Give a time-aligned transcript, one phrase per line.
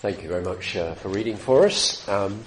[0.00, 2.06] Thank you very much uh, for reading for us.
[2.06, 2.44] Um,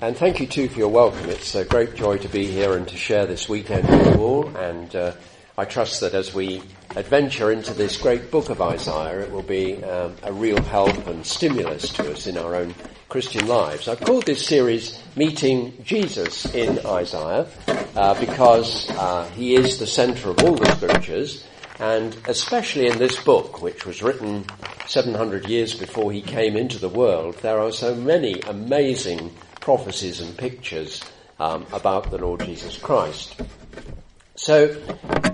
[0.00, 1.30] and thank you too for your welcome.
[1.30, 4.56] It's a great joy to be here and to share this weekend with you all.
[4.56, 5.12] And uh,
[5.56, 6.62] I trust that as we
[6.96, 11.24] adventure into this great book of Isaiah, it will be um, a real help and
[11.24, 12.74] stimulus to us in our own
[13.08, 13.86] Christian lives.
[13.86, 17.46] I've called this series Meeting Jesus in Isaiah
[17.94, 21.46] uh, because uh, he is the centre of all the scriptures
[21.80, 24.44] and especially in this book, which was written
[24.86, 30.36] 700 years before he came into the world, there are so many amazing prophecies and
[30.36, 31.02] pictures
[31.40, 33.40] um, about the Lord Jesus Christ.
[34.36, 34.80] So,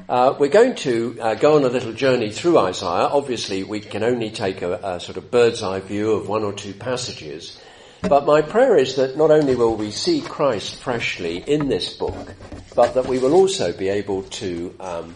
[0.09, 3.09] uh, we're going to uh, go on a little journey through Isaiah.
[3.09, 6.52] Obviously, we can only take a, a sort of bird's eye view of one or
[6.52, 7.60] two passages.
[8.02, 12.34] But my prayer is that not only will we see Christ freshly in this book,
[12.74, 15.15] but that we will also be able to um,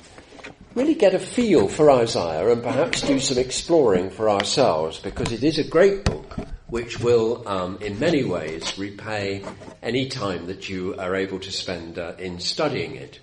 [0.75, 5.45] really get a feel for Isaiah and perhaps do some exploring for ourselves because it
[5.45, 9.45] is a great book which will, um, in many ways, repay
[9.81, 13.21] any time that you are able to spend uh, in studying it.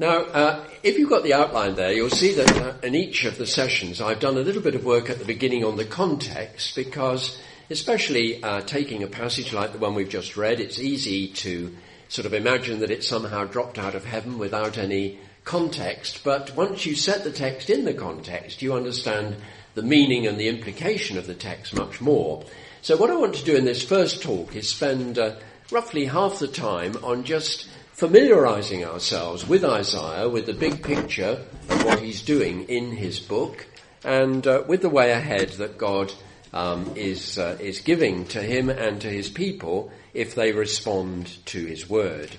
[0.00, 3.38] Now, uh, if you've got the outline there, you'll see that uh, in each of
[3.38, 6.74] the sessions I've done a little bit of work at the beginning on the context
[6.74, 7.38] because,
[7.70, 11.76] especially uh, taking a passage like the one we've just read, it's easy to
[12.08, 16.86] sort of imagine that it somehow dropped out of heaven without any context, but once
[16.86, 19.36] you set the text in the context, you understand
[19.74, 22.44] the meaning and the implication of the text much more.
[22.82, 25.36] So what I want to do in this first talk is spend uh,
[25.70, 31.84] roughly half the time on just familiarizing ourselves with Isaiah, with the big picture of
[31.84, 33.66] what he's doing in his book,
[34.02, 36.12] and uh, with the way ahead that God
[36.52, 41.64] um, is uh, is giving to him and to his people if they respond to
[41.64, 42.30] his word.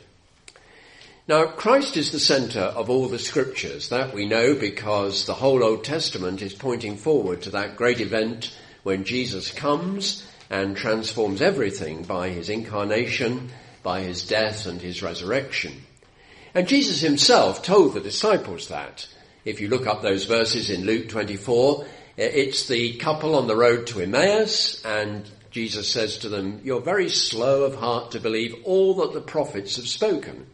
[1.27, 3.89] Now, Christ is the center of all the scriptures.
[3.89, 8.55] That we know because the whole Old Testament is pointing forward to that great event
[8.83, 13.49] when Jesus comes and transforms everything by his incarnation,
[13.81, 15.73] by his death and his resurrection.
[16.53, 19.07] And Jesus himself told the disciples that.
[19.45, 21.87] If you look up those verses in Luke 24,
[22.17, 27.09] it's the couple on the road to Emmaus and Jesus says to them, you're very
[27.09, 30.45] slow of heart to believe all that the prophets have spoken.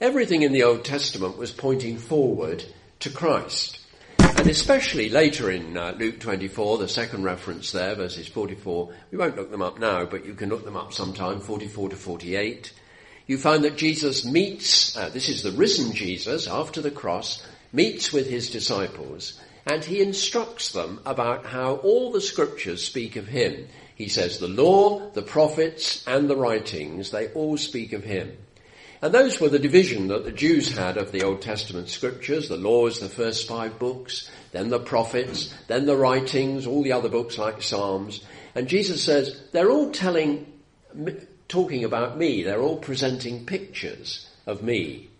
[0.00, 2.64] Everything in the Old Testament was pointing forward
[2.98, 3.80] to Christ.
[4.18, 9.36] And especially later in uh, Luke 24, the second reference there, verses 44, we won't
[9.36, 12.74] look them up now, but you can look them up sometime, 44 to 48.
[13.26, 18.12] You find that Jesus meets, uh, this is the risen Jesus after the cross, meets
[18.12, 23.66] with his disciples and he instructs them about how all the scriptures speak of him.
[23.96, 28.36] He says the law, the prophets, and the writings, they all speak of him.
[29.02, 32.48] And those were the division that the Jews had of the Old Testament scriptures.
[32.48, 37.08] The laws, the first five books, then the prophets, then the writings, all the other
[37.08, 38.24] books like Psalms.
[38.54, 40.50] And Jesus says, they're all telling,
[41.48, 42.42] talking about me.
[42.42, 45.10] They're all presenting pictures of me.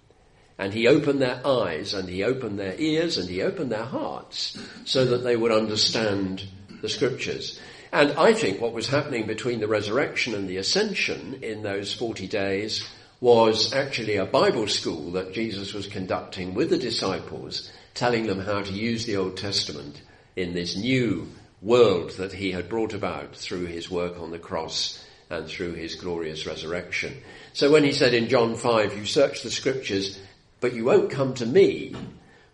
[0.58, 4.58] And he opened their eyes and he opened their ears and he opened their hearts
[4.86, 6.44] so that they would understand
[6.80, 7.60] the scriptures.
[7.92, 12.26] And I think what was happening between the resurrection and the ascension in those 40
[12.26, 12.88] days
[13.20, 18.62] was actually a Bible school that Jesus was conducting with the disciples, telling them how
[18.62, 20.02] to use the Old Testament
[20.36, 21.28] in this new
[21.62, 25.94] world that he had brought about through his work on the cross and through his
[25.94, 27.14] glorious resurrection.
[27.54, 30.20] So when he said in John 5, you search the scriptures,
[30.60, 31.94] but you won't come to me,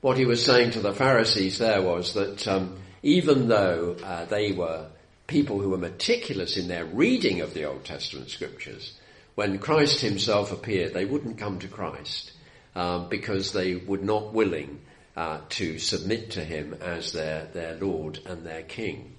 [0.01, 4.53] what he was saying to the Pharisees there was that um, even though uh, they
[4.53, 4.87] were
[5.27, 8.99] people who were meticulous in their reading of the Old Testament scriptures,
[9.35, 12.33] when Christ himself appeared, they wouldn't come to Christ
[12.75, 14.81] um, because they were not willing
[15.17, 19.15] uh, to submit to him as their, their Lord and their King.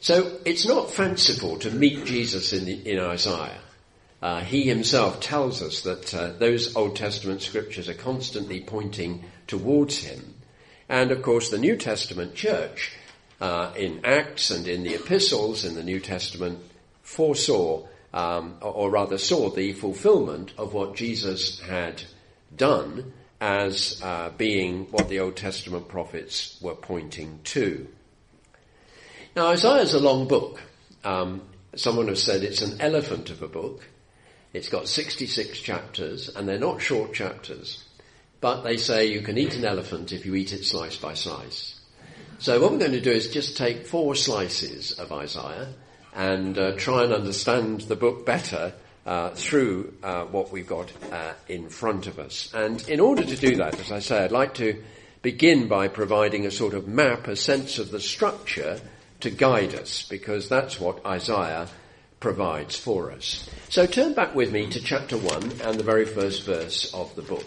[0.00, 3.60] So it's not fanciful to meet Jesus in, the, in Isaiah.
[4.22, 9.98] Uh, he himself tells us that uh, those Old Testament scriptures are constantly pointing towards
[9.98, 10.34] him.
[10.88, 12.92] And of course, the New Testament church
[13.40, 16.60] uh, in Acts and in the epistles in the New Testament
[17.02, 22.02] foresaw um, or rather saw the fulfillment of what Jesus had
[22.56, 27.86] done as uh, being what the Old Testament prophets were pointing to.
[29.36, 30.62] Now, Isaiah is a long book.
[31.04, 31.42] Um,
[31.74, 33.86] someone has said it's an elephant of a book.
[34.54, 37.84] It's got 66 chapters, and they're not short chapters.
[38.40, 41.78] But they say you can eat an elephant if you eat it slice by slice.
[42.38, 45.68] So what we're going to do is just take four slices of Isaiah
[46.16, 48.72] and uh, try and understand the book better
[49.04, 52.52] uh, through uh, what we've got uh, in front of us.
[52.54, 54.82] And in order to do that, as I say, I'd like to
[55.22, 58.80] begin by providing a sort of map, a sense of the structure
[59.20, 61.68] to guide us because that's what Isaiah
[62.18, 63.48] provides for us.
[63.68, 67.22] So turn back with me to chapter 1 and the very first verse of the
[67.22, 67.46] book.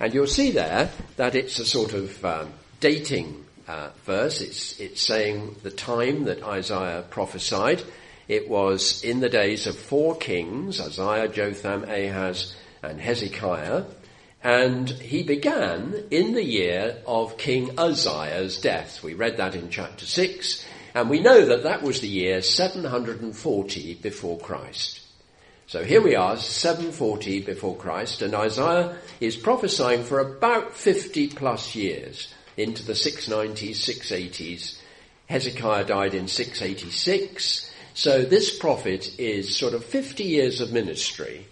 [0.00, 4.40] And you'll see there that it's a sort of um, dating uh, verse.
[4.40, 7.82] It's, it's saying the time that Isaiah prophesied.
[8.26, 13.84] It was in the days of four kings, Uzziah, Jotham, Ahaz, and Hezekiah.
[14.42, 19.04] And he began in the year of King Uzziah's death.
[19.04, 20.66] We read that in chapter 6.
[20.94, 25.00] And we know that that was the year 740 before Christ.
[25.68, 31.76] So here we are, 740 before Christ, and Isaiah is prophesying for about 50 plus
[31.76, 34.78] years into the 690s, 680s.
[35.26, 37.72] Hezekiah died in 686.
[37.94, 41.46] So this prophet is sort of 50 years of ministry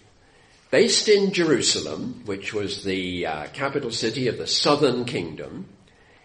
[0.71, 5.65] based in Jerusalem, which was the uh, capital city of the southern kingdom.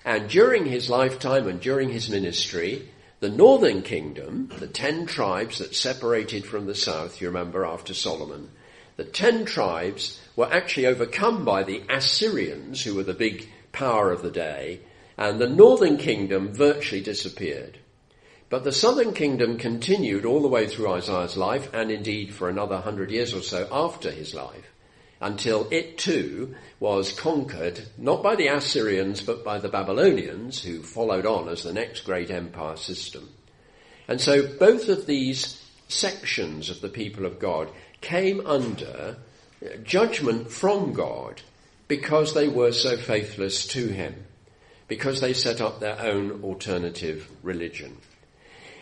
[0.05, 2.89] And during his lifetime and during his ministry,
[3.21, 8.51] the northern kingdom, the ten tribes that separated from the south, you remember after Solomon,
[8.97, 14.23] the ten tribes were actually overcome by the Assyrians, who were the big power of
[14.23, 14.81] the day,
[15.19, 17.79] and the northern kingdom virtually disappeared.
[18.49, 22.79] But the southern kingdom continued all the way through Isaiah's life, and indeed for another
[22.79, 24.71] hundred years or so after his life
[25.21, 31.25] until it too was conquered, not by the Assyrians, but by the Babylonians, who followed
[31.25, 33.31] on as the next great empire system.
[34.07, 37.71] And so both of these sections of the people of God
[38.03, 39.17] came under
[39.83, 41.41] judgment from God
[41.89, 44.27] because they were so faithless to Him,
[44.89, 47.97] because they set up their own alternative religion.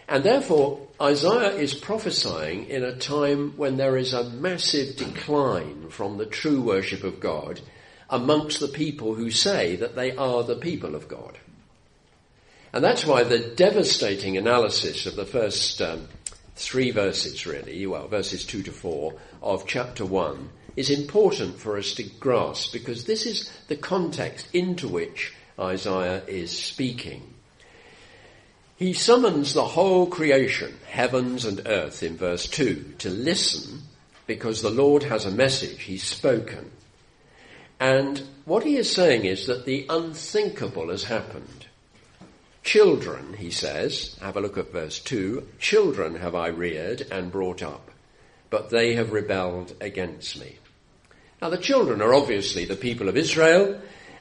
[0.09, 6.19] And therefore, Isaiah is prophesying in a time when there is a massive decline from
[6.19, 7.61] the true worship of God
[8.11, 11.39] amongst the people who say that they are the people of God.
[12.73, 16.09] And that's why the devastating analysis of the first um,
[16.57, 21.95] three verses, really, well, verses two to four of chapter one, is important for us
[21.95, 27.23] to grasp because this is the context into which Isaiah is speaking.
[28.77, 33.83] He summons the whole creation, heavens and earth, in verse 2, to listen
[34.27, 35.83] because the Lord has a message.
[35.83, 36.71] He's spoken.
[37.79, 41.67] And what he is saying is that the unthinkable has happened.
[42.65, 47.63] Children, he says, have a look at verse 2, children have I reared and brought
[47.63, 47.91] up,
[48.51, 50.59] but they have rebelled against me.
[51.43, 53.81] Now the children are obviously the people of Israel,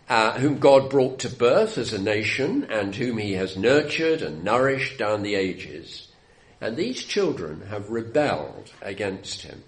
[0.09, 4.43] uh, whom God brought to birth as a nation and whom he has nurtured and
[4.43, 6.07] nourished down the ages.
[6.59, 9.63] And these children have rebelled against him.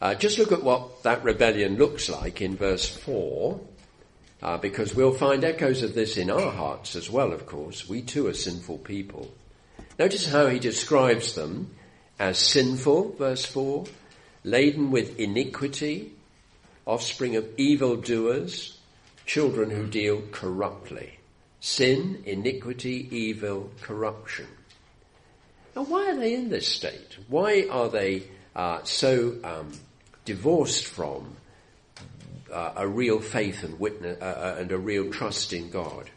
[0.00, 3.60] Uh, just look at what that rebellion looks like in verse 4,
[4.40, 7.88] uh, because we'll find echoes of this in our hearts as well, of course.
[7.88, 9.34] We too are sinful people.
[9.98, 11.74] Notice how he describes them
[12.20, 13.86] as sinful, verse 4,
[14.44, 16.12] laden with iniquity,
[16.86, 18.78] offspring of evildoers,
[19.26, 21.18] children who deal corruptly.
[21.60, 24.46] Sin, iniquity, evil, corruption.
[25.74, 27.18] Now, why are they in this state?
[27.28, 28.24] Why are they
[28.54, 29.72] uh, so um,
[30.24, 31.36] divorced from
[32.52, 36.08] uh, a real faith and witness uh, uh, and a real trust in God?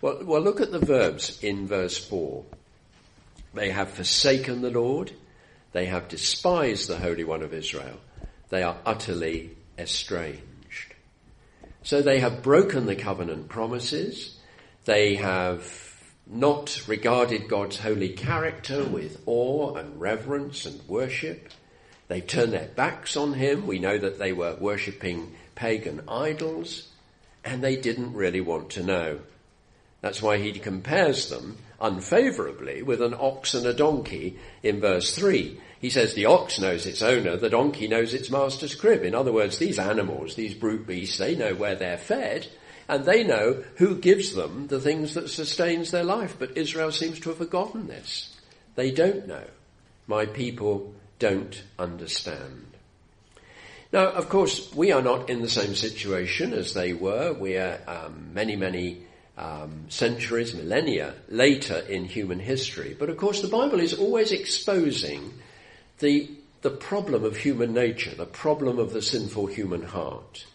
[0.00, 2.44] Well, well, look at the verbs in verse four.
[3.54, 5.12] They have forsaken the Lord.
[5.72, 8.00] They have despised the Holy One of Israel.
[8.48, 10.94] They are utterly estranged.
[11.82, 14.38] So they have broken the covenant promises.
[14.84, 15.82] They have
[16.26, 21.48] not regarded God's holy character with awe and reverence and worship.
[22.08, 23.66] They turned their backs on him.
[23.66, 26.88] We know that they were worshipping pagan idols
[27.44, 29.20] and they didn't really want to know.
[30.00, 35.60] That's why he compares them unfavorably with an ox and a donkey in verse 3.
[35.80, 39.02] He says the ox knows its owner, the donkey knows its master's crib.
[39.02, 42.46] In other words, these animals, these brute beasts, they know where they're fed
[42.88, 46.36] and they know who gives them the things that sustains their life.
[46.38, 48.34] But Israel seems to have forgotten this.
[48.76, 49.44] They don't know.
[50.06, 52.66] My people don't understand.
[53.92, 57.32] Now, of course, we are not in the same situation as they were.
[57.34, 59.02] We are um, many, many
[59.36, 62.96] um, centuries, millennia later in human history.
[62.98, 65.32] But of course, the Bible is always exposing
[65.98, 66.30] the,
[66.62, 70.46] the problem of human nature, the problem of the sinful human heart.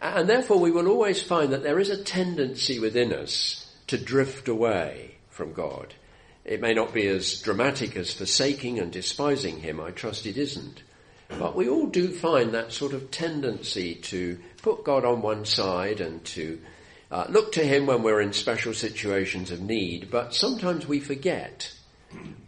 [0.00, 4.48] And therefore we will always find that there is a tendency within us to drift
[4.48, 5.94] away from God.
[6.44, 10.82] It may not be as dramatic as forsaking and despising Him, I trust it isn't.
[11.28, 16.00] But we all do find that sort of tendency to put God on one side
[16.00, 16.60] and to
[17.12, 21.70] uh, look to Him when we're in special situations of need, but sometimes we forget.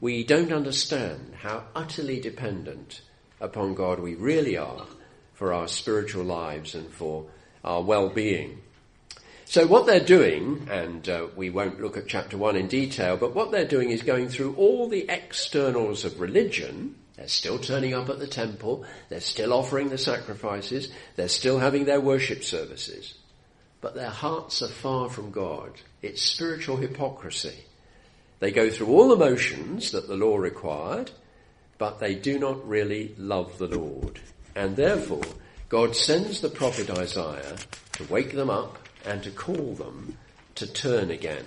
[0.01, 3.03] We don't understand how utterly dependent
[3.41, 4.87] upon God we really are
[5.35, 7.27] for our spiritual lives and for
[7.63, 8.63] our well-being.
[9.45, 13.35] So what they're doing, and uh, we won't look at chapter 1 in detail, but
[13.35, 16.95] what they're doing is going through all the externals of religion.
[17.17, 18.87] They're still turning up at the temple.
[19.11, 20.91] They're still offering the sacrifices.
[21.17, 23.15] They're still having their worship services.
[23.85, 25.73] But their hearts are far from God.
[26.01, 27.67] It's spiritual hypocrisy.
[28.41, 31.11] They go through all the motions that the law required,
[31.77, 34.21] but they do not really love the Lord.
[34.57, 35.21] And therefore,
[35.69, 37.57] God sends the prophet Isaiah
[37.93, 40.17] to wake them up and to call them
[40.55, 41.45] to turn again.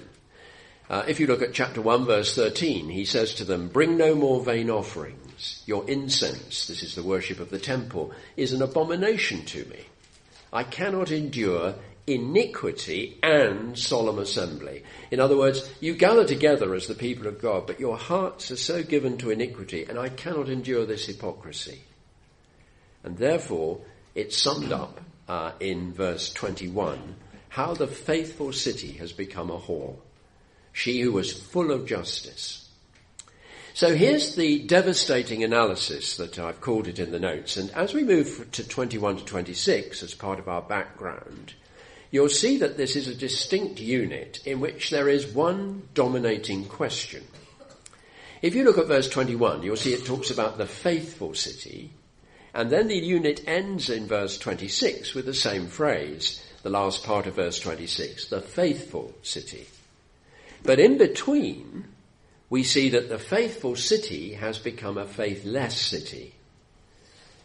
[0.91, 4.13] Uh, if you look at chapter 1 verse 13, he says to them, bring no
[4.13, 5.63] more vain offerings.
[5.65, 9.87] Your incense, this is the worship of the temple, is an abomination to me.
[10.53, 11.73] I cannot endure
[12.07, 14.83] iniquity and solemn assembly.
[15.11, 18.57] In other words, you gather together as the people of God, but your hearts are
[18.57, 21.81] so given to iniquity, and I cannot endure this hypocrisy.
[23.03, 23.81] And therefore,
[24.15, 27.15] it's summed up uh, in verse 21
[27.49, 29.95] how the faithful city has become a whore,
[30.71, 32.69] she who was full of justice.
[33.73, 37.57] So here's the devastating analysis that I've called it in the notes.
[37.57, 41.53] And as we move to 21 to 26 as part of our background,
[42.11, 47.23] you'll see that this is a distinct unit in which there is one dominating question.
[48.41, 51.91] If you look at verse 21, you'll see it talks about the faithful city,
[52.53, 57.27] and then the unit ends in verse 26 with the same phrase, the last part
[57.27, 59.67] of verse 26, the faithful city.
[60.63, 61.85] But in between,
[62.49, 66.33] we see that the faithful city has become a faithless city.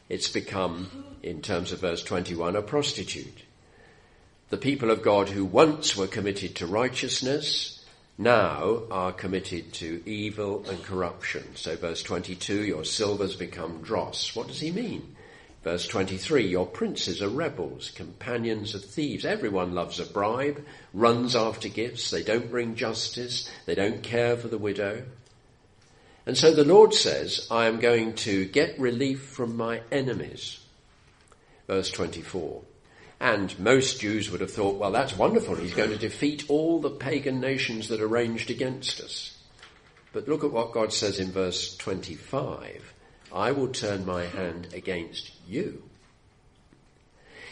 [0.09, 3.43] It's become, in terms of verse 21, a prostitute.
[4.53, 7.83] The people of God who once were committed to righteousness
[8.19, 11.57] now are committed to evil and corruption.
[11.57, 14.37] So verse 22, your silver's become dross.
[14.37, 15.17] What does he mean?
[15.65, 19.25] Verse 23, your princes are rebels, companions of thieves.
[19.25, 22.11] Everyone loves a bribe, runs after gifts.
[22.11, 23.51] They don't bring justice.
[23.65, 25.05] They don't care for the widow.
[26.27, 30.61] And so the Lord says, I am going to get relief from my enemies.
[31.67, 32.65] Verse 24.
[33.23, 35.55] And most Jews would have thought, well, that's wonderful.
[35.55, 39.39] He's going to defeat all the pagan nations that are ranged against us.
[40.13, 42.93] But look at what God says in verse 25.
[43.33, 45.85] I will turn my hand against you.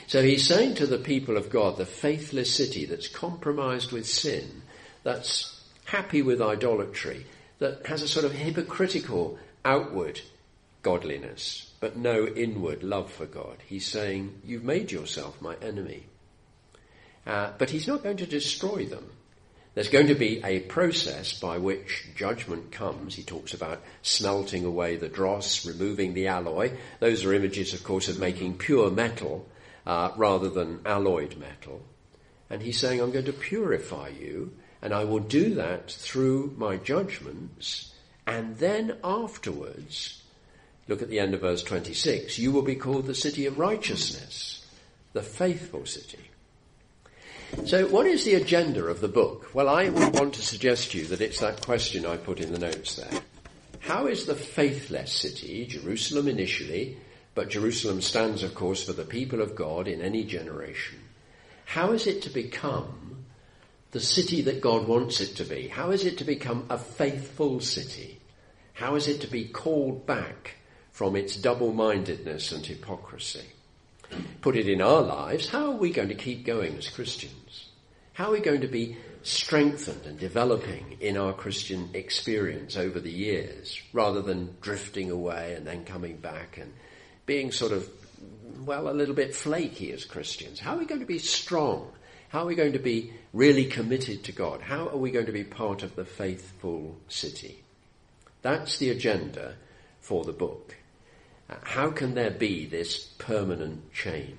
[0.08, 4.62] So he's saying to the people of God, the faithless city that's compromised with sin,
[5.04, 7.26] that's happy with idolatry,
[7.60, 10.20] that has a sort of hypocritical outward
[10.82, 13.56] godliness, but no inward love for God.
[13.66, 16.04] He's saying, You've made yourself my enemy.
[17.26, 19.10] Uh, but he's not going to destroy them.
[19.74, 23.14] There's going to be a process by which judgment comes.
[23.14, 26.72] He talks about smelting away the dross, removing the alloy.
[26.98, 29.46] Those are images, of course, of making pure metal
[29.86, 31.82] uh, rather than alloyed metal.
[32.50, 36.76] And he's saying, I'm going to purify you, and I will do that through my
[36.76, 37.94] judgments,
[38.26, 40.19] and then afterwards
[40.90, 42.36] Look at the end of verse 26.
[42.40, 44.66] You will be called the city of righteousness,
[45.12, 46.18] the faithful city.
[47.64, 49.54] So what is the agenda of the book?
[49.54, 52.52] Well, I would want to suggest to you that it's that question I put in
[52.52, 53.20] the notes there.
[53.78, 56.98] How is the faithless city, Jerusalem initially,
[57.36, 60.98] but Jerusalem stands, of course, for the people of God in any generation.
[61.66, 63.26] How is it to become
[63.92, 65.68] the city that God wants it to be?
[65.68, 68.18] How is it to become a faithful city?
[68.72, 70.56] How is it to be called back
[70.92, 73.44] from its double-mindedness and hypocrisy.
[74.40, 77.68] Put it in our lives, how are we going to keep going as Christians?
[78.12, 83.12] How are we going to be strengthened and developing in our Christian experience over the
[83.12, 86.72] years, rather than drifting away and then coming back and
[87.26, 87.88] being sort of,
[88.64, 90.58] well, a little bit flaky as Christians?
[90.58, 91.92] How are we going to be strong?
[92.30, 94.60] How are we going to be really committed to God?
[94.60, 97.62] How are we going to be part of the faithful city?
[98.42, 99.54] That's the agenda
[100.00, 100.76] for the book.
[101.62, 104.36] How can there be this permanent change?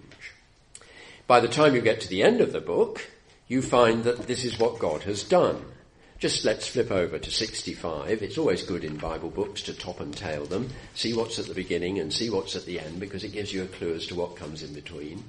[1.27, 3.08] By the time you get to the end of the book,
[3.48, 5.63] you find that this is what God has done.
[6.20, 8.22] Just let's flip over to 65.
[8.22, 11.53] It's always good in Bible books to top and tail them, see what's at the
[11.53, 14.15] beginning and see what's at the end because it gives you a clue as to
[14.15, 15.24] what comes in between.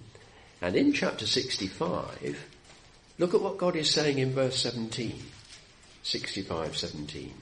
[0.61, 2.39] And in chapter 65,
[3.19, 5.19] look at what God is saying in verse 17.
[6.03, 7.33] 65, 17.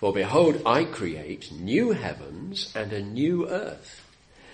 [0.00, 4.02] For behold, I create new heavens and a new earth.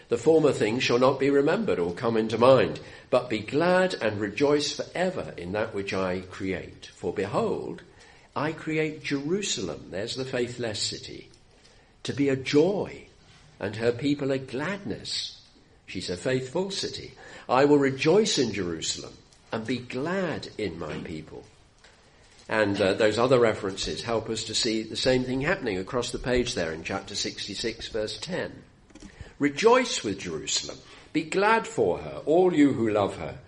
[0.08, 4.20] The former things shall not be remembered or come into mind, but be glad and
[4.20, 6.86] rejoice forever in that which I create.
[6.96, 7.82] For behold,
[8.34, 11.30] I create Jerusalem, there's the faithless city,
[12.02, 13.06] to be a joy,
[13.60, 15.40] and her people a gladness.
[15.86, 17.12] She's a faithful city.
[17.48, 19.12] I will rejoice in Jerusalem
[19.52, 21.44] and be glad in my people.
[22.48, 26.18] And uh, those other references help us to see the same thing happening across the
[26.18, 28.52] page there in chapter 66 verse 10.
[29.38, 30.78] Rejoice with Jerusalem.
[31.12, 33.38] Be glad for her, all you who love her.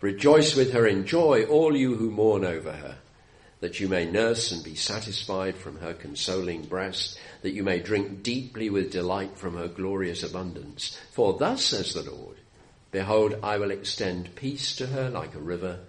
[0.00, 2.96] Rejoice with her in joy, all you who mourn over her.
[3.60, 8.22] That you may nurse and be satisfied from her consoling breast, that you may drink
[8.22, 10.98] deeply with delight from her glorious abundance.
[11.12, 12.36] For thus says the Lord,
[12.90, 15.80] Behold, I will extend peace to her like a river,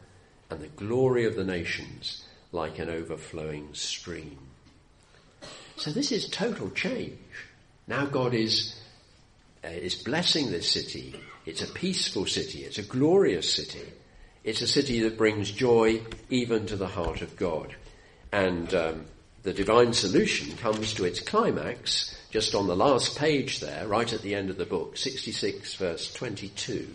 [0.50, 4.38] and the glory of the nations like an overflowing stream.
[5.78, 7.18] So this is total change.
[7.88, 8.76] Now God is
[9.64, 11.16] uh, is blessing this city.
[11.46, 12.64] It's a peaceful city.
[12.64, 13.92] It's a glorious city.
[14.44, 17.76] It's a city that brings joy even to the heart of God.
[18.32, 19.06] And um,
[19.44, 24.22] the divine solution comes to its climax just on the last page there, right at
[24.22, 26.88] the end of the book, 66 verse 22.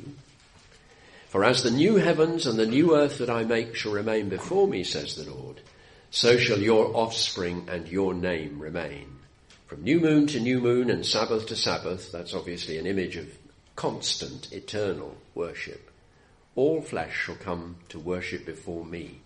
[1.34, 4.68] For as the new heavens and the new earth that I make shall remain before
[4.68, 5.60] me, says the Lord,
[6.12, 9.16] so shall your offspring and your name remain.
[9.66, 13.36] From new moon to new moon and Sabbath to Sabbath, that's obviously an image of
[13.74, 15.90] constant, eternal worship.
[16.54, 19.18] All flesh shall come to worship before me,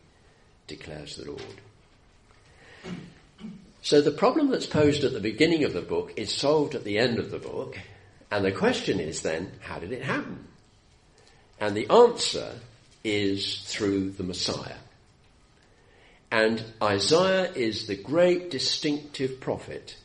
[0.66, 1.60] declares the Lord.
[3.82, 6.96] So the problem that's posed at the beginning of the book is solved at the
[6.96, 7.78] end of the book,
[8.30, 10.47] and the question is then, how did it happen?
[11.60, 12.52] And the answer
[13.02, 14.76] is through the Messiah.
[16.30, 19.96] And Isaiah is the great distinctive prophet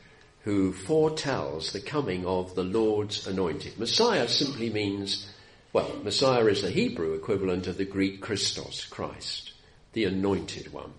[0.44, 3.78] who foretells the coming of the Lord's anointed.
[3.78, 5.30] Messiah simply means,
[5.72, 9.54] well, Messiah is the Hebrew equivalent of the Greek Christos, Christ,
[9.94, 10.94] the anointed one.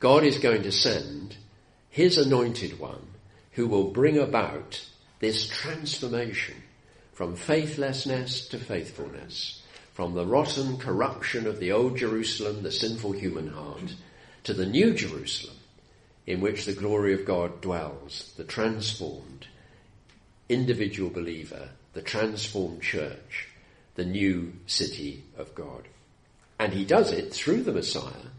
[0.00, 1.36] God is going to send
[1.90, 3.06] his anointed one
[3.52, 4.84] who will bring about
[5.18, 6.54] this transformation
[7.12, 9.57] from faithlessness to faithfulness,
[9.98, 13.96] from the rotten corruption of the old Jerusalem, the sinful human heart,
[14.44, 15.56] to the new Jerusalem,
[16.24, 19.48] in which the glory of God dwells, the transformed
[20.48, 23.48] individual believer, the transformed church,
[23.96, 25.88] the new city of God.
[26.60, 28.30] And he does it through the Messiah,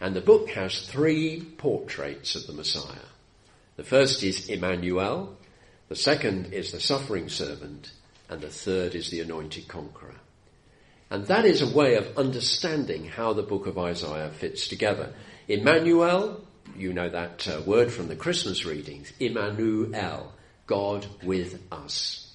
[0.00, 3.06] and the book has three portraits of the Messiah.
[3.76, 5.36] The first is Emmanuel,
[5.88, 7.92] the second is the suffering servant,
[8.28, 10.16] and the third is the anointed conqueror.
[11.10, 15.12] And that is a way of understanding how the book of Isaiah fits together.
[15.48, 16.46] Emmanuel
[16.78, 20.32] you know that uh, word from the Christmas readings, Immanuel,
[20.66, 22.34] God with us.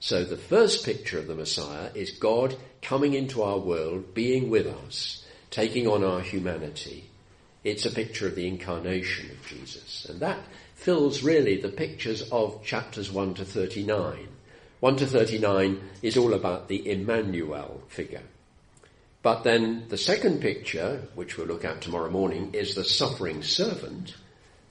[0.00, 4.66] So the first picture of the Messiah is God coming into our world, being with
[4.66, 7.08] us, taking on our humanity.
[7.64, 10.06] It's a picture of the incarnation of Jesus.
[10.08, 10.38] And that
[10.74, 14.28] fills really the pictures of chapters 1 to 39.
[14.80, 18.22] 1 to 39 is all about the Emmanuel figure.
[19.22, 24.14] But then the second picture, which we'll look at tomorrow morning, is the suffering servant.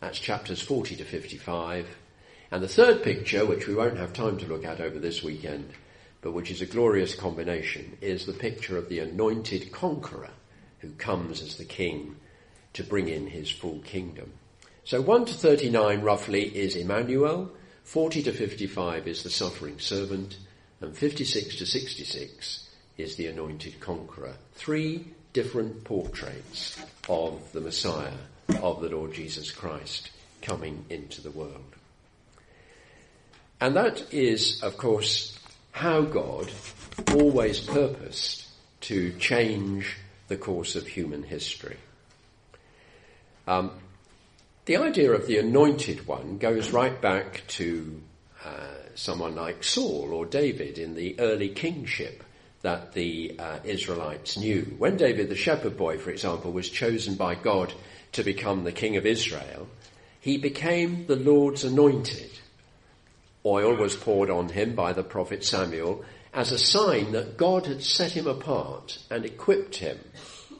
[0.02, 1.88] That's chapters 40 to 55.
[2.52, 5.72] And the third picture, which we won't have time to look at over this weekend,
[6.22, 10.30] but which is a glorious combination, is the picture of the anointed conqueror
[10.80, 12.16] who comes as the king
[12.74, 14.34] to bring in his full kingdom.
[14.84, 17.52] So 1 to 39 roughly is Emmanuel,
[17.86, 20.38] 40 to 55 is the suffering servant,
[20.82, 22.68] and 56 to 66
[22.98, 24.34] is the anointed conqueror.
[24.56, 28.18] Three different portraits of the Messiah,
[28.62, 30.10] of the Lord Jesus Christ
[30.42, 31.76] coming into the world.
[33.62, 35.38] And that is, of course,
[35.72, 36.52] how God
[37.14, 38.48] always purposed
[38.82, 39.96] to change
[40.28, 41.78] the course of human history.
[43.48, 43.72] Um,
[44.66, 48.02] the idea of the anointed one goes right back to
[48.44, 48.50] uh,
[48.96, 52.24] someone like Saul or David in the early kingship
[52.64, 54.76] that the uh, Israelites knew.
[54.80, 57.72] When David, the shepherd boy, for example, was chosen by God
[58.14, 59.68] to become the king of Israel,
[60.20, 62.32] he became the Lord's anointed.
[63.46, 67.84] Oil was poured on him by the prophet Samuel as a sign that God had
[67.84, 70.00] set him apart and equipped him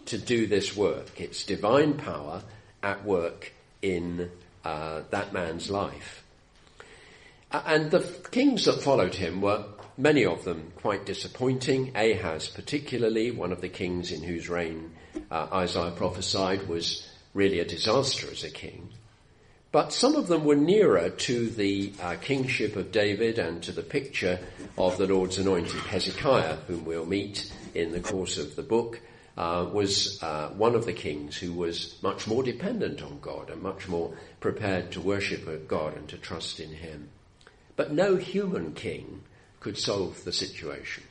[0.06, 1.20] to do this work.
[1.20, 2.44] It's divine power
[2.84, 3.52] at work
[3.86, 4.32] in
[4.64, 6.24] uh, that man's life.
[7.52, 9.64] And the kings that followed him were
[9.98, 11.96] many of them quite disappointing.
[11.96, 14.92] Ahaz, particularly, one of the kings in whose reign
[15.32, 18.90] uh, Isaiah prophesied, was really a disaster as a king.
[19.76, 23.84] but some of them were nearer to the uh, kingship of David and to the
[23.84, 24.40] picture
[24.78, 25.82] of the Lord's anointed.
[25.82, 29.02] Hezekiah, whom we'll meet in the course of the book,
[29.38, 33.62] uh, was uh, one of the kings who was much more dependent on God and
[33.62, 37.10] much more prepared to worship God and to trust in Him.
[37.76, 39.24] But no human king
[39.60, 41.04] could solve the situation.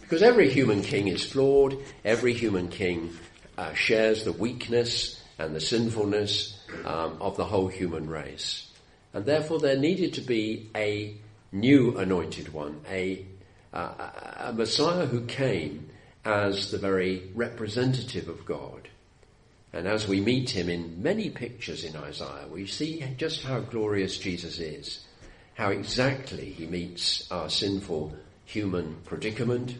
[0.00, 3.10] Because every human king is flawed, every human king
[3.56, 8.70] uh, shares the weakness and the sinfulness um, of the whole human race.
[9.12, 11.16] And therefore there needed to be a
[11.50, 13.24] new anointed one, a,
[13.72, 15.88] uh, a Messiah who came
[16.24, 18.88] as the very representative of God.
[19.72, 24.18] And as we meet him in many pictures in Isaiah, we see just how glorious
[24.18, 25.04] Jesus is,
[25.54, 29.76] how exactly he meets our sinful human predicament,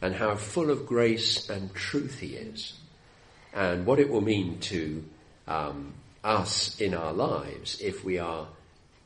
[0.00, 2.74] and how full of grace and truth he is,
[3.52, 5.04] and what it will mean to
[5.46, 5.94] um,
[6.24, 8.48] us in our lives if we are,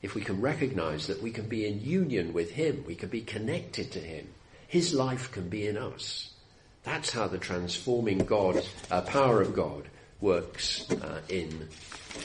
[0.01, 3.21] if we can recognize that we can be in union with him, we can be
[3.21, 4.27] connected to him.
[4.67, 6.30] His life can be in us.
[6.83, 9.87] That's how the transforming God, uh, power of God
[10.19, 11.67] works uh, in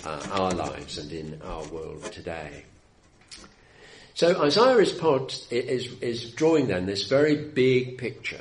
[0.04, 2.64] uh, our lives and in our world today.
[4.14, 8.40] So Isaiah is, part, is, is drawing then this very big picture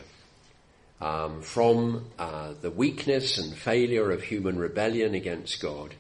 [1.02, 5.94] um, from uh, the weakness and failure of human rebellion against God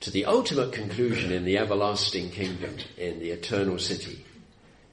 [0.00, 4.26] to the ultimate conclusion in the everlasting kingdom, in the eternal city.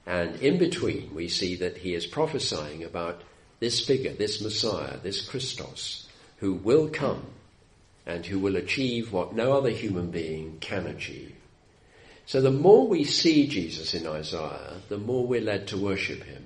[0.06, 3.22] And in between, we see that he is prophesying about
[3.62, 7.24] this figure, this Messiah, this Christos, who will come
[8.06, 11.36] and who will achieve what no other human being can achieve.
[12.26, 16.46] So the more we see Jesus in Isaiah, the more we're led to worship him.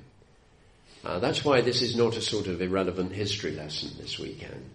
[1.06, 4.72] Uh, that's why this is not a sort of irrelevant history lesson this weekend.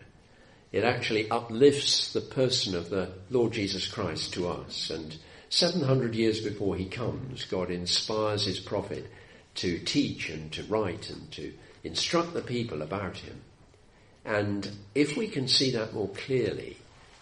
[0.73, 4.89] It actually uplifts the person of the Lord Jesus Christ to us.
[4.89, 5.15] And
[5.51, 9.11] 700 years before he comes, God inspires his prophet
[9.57, 11.53] to teach and to write and to
[11.85, 13.41] instruct the people about him.
[14.25, 16.77] And if we can see that more clearly,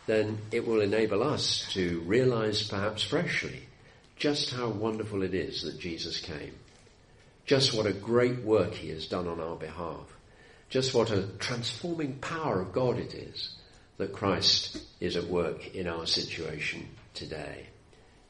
[0.06, 3.62] then it will enable us to realize perhaps freshly
[4.16, 6.54] just how wonderful it is that Jesus came
[7.48, 10.06] just what a great work he has done on our behalf.
[10.68, 13.54] Just what a transforming power of God it is
[13.96, 17.66] that Christ is at work in our situation today.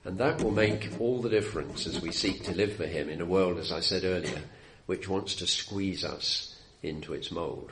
[0.04, 3.20] And that will make all the difference as we seek to live for him in
[3.20, 4.40] a world, as I said earlier,
[4.88, 7.70] which wants to squeeze us into its mould.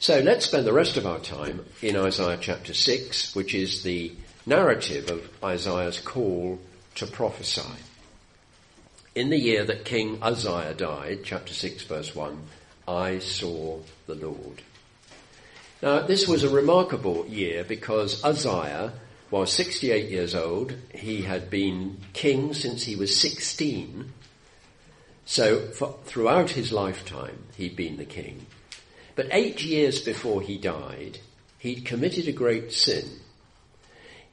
[0.00, 4.10] So let's spend the rest of our time in Isaiah chapter 6, which is the
[4.44, 6.58] narrative of Isaiah's call
[6.96, 7.78] to prophesy.
[9.14, 12.36] In the year that King Uzziah died, chapter 6 verse 1,
[12.88, 14.60] I saw the Lord.
[15.80, 18.92] Now this was a remarkable year because Uzziah
[19.30, 20.74] was 68 years old.
[20.92, 24.12] He had been king since he was 16.
[25.24, 28.46] So for, throughout his lifetime, he'd been the king.
[29.14, 31.18] But eight years before he died,
[31.58, 33.04] he'd committed a great sin.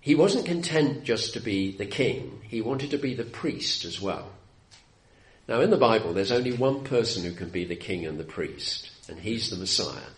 [0.02, 2.42] He wasn't content just to be the king.
[2.48, 4.32] He wanted to be the priest as well.
[5.48, 8.24] Now in the Bible, there's only one person who can be the king and the
[8.24, 10.12] priest, and he's the Messiah.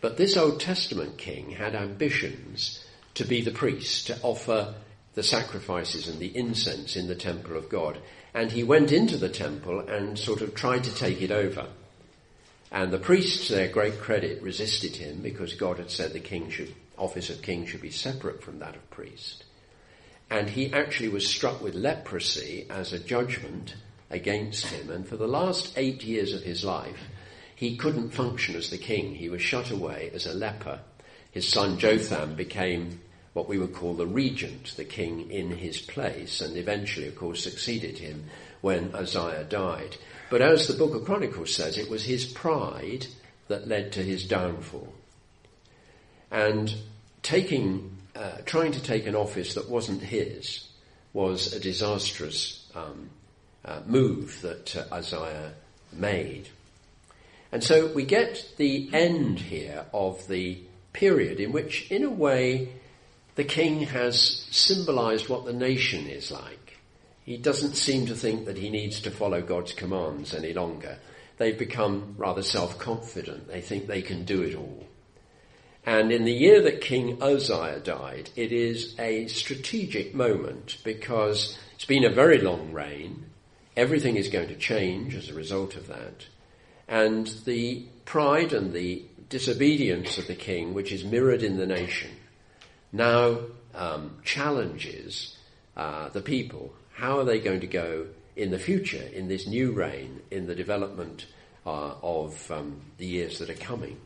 [0.00, 4.74] But this Old Testament king had ambitions to be the priest, to offer
[5.14, 7.98] the sacrifices and the incense in the temple of God.
[8.34, 11.68] And he went into the temple and sort of tried to take it over.
[12.72, 16.50] And the priests, to their great credit, resisted him because God had said the king
[16.50, 19.44] should, office of king should be separate from that of priest.
[20.28, 23.76] And he actually was struck with leprosy as a judgment
[24.10, 24.90] against him.
[24.90, 26.98] And for the last eight years of his life,
[27.54, 29.14] he couldn't function as the king.
[29.14, 30.80] He was shut away as a leper.
[31.30, 33.00] His son Jotham became
[33.34, 37.42] what we would call the regent, the king in his place, and eventually, of course,
[37.42, 38.24] succeeded him
[38.60, 39.96] when Uzziah died.
[40.30, 43.06] But as the book of Chronicles says, it was his pride
[43.48, 44.94] that led to his downfall.
[46.30, 46.74] And
[47.22, 50.68] taking, uh, trying to take an office that wasn't his
[51.12, 53.10] was a disastrous um,
[53.64, 55.54] uh, move that uh, Uzziah
[55.92, 56.48] made.
[57.52, 60.58] And so we get the end here of the
[60.92, 62.68] period in which, in a way,
[63.34, 66.78] the king has symbolized what the nation is like.
[67.24, 70.98] He doesn't seem to think that he needs to follow God's commands any longer.
[71.38, 73.48] They've become rather self-confident.
[73.48, 74.86] They think they can do it all.
[75.86, 81.84] And in the year that King Uzziah died, it is a strategic moment because it's
[81.84, 83.26] been a very long reign.
[83.76, 86.26] Everything is going to change as a result of that.
[86.88, 92.10] And the pride and the disobedience of the king, which is mirrored in the nation,
[92.94, 93.40] now
[93.74, 95.36] um, challenges
[95.76, 96.72] uh, the people.
[96.92, 100.54] How are they going to go in the future, in this new reign, in the
[100.54, 101.26] development
[101.66, 104.00] uh, of um, the years that are coming?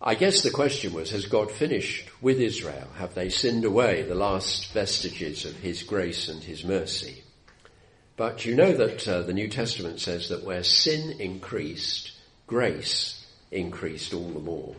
[0.00, 2.88] I guess the question was, has God finished with Israel?
[2.96, 7.22] Have they sinned away the last vestiges of His grace and His mercy?
[8.16, 12.12] But you know that uh, the New Testament says that where sin increased,
[12.46, 14.74] grace increased all the more.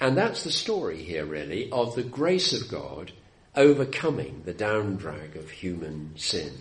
[0.00, 3.12] And that's the story here really of the grace of God
[3.54, 6.52] overcoming the down drag of human sin.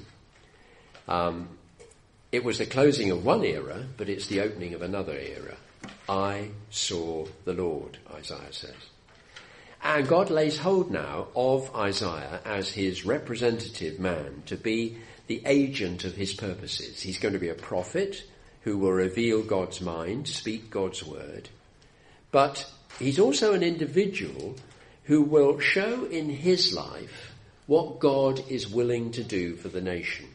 [1.08, 1.50] Um,
[2.32, 5.58] it was the closing of one era, but it's the opening of another era.
[6.08, 8.74] I saw the Lord, Isaiah says.
[9.84, 16.06] And God lays hold now of Isaiah as his representative man to be the agent
[16.06, 17.02] of his purposes.
[17.02, 18.24] He's going to be a prophet
[18.62, 21.50] who will reveal God's mind, speak God's word.
[22.32, 24.56] But he's also an individual
[25.06, 27.34] who will show in his life
[27.68, 30.26] what God is willing to do for the nation.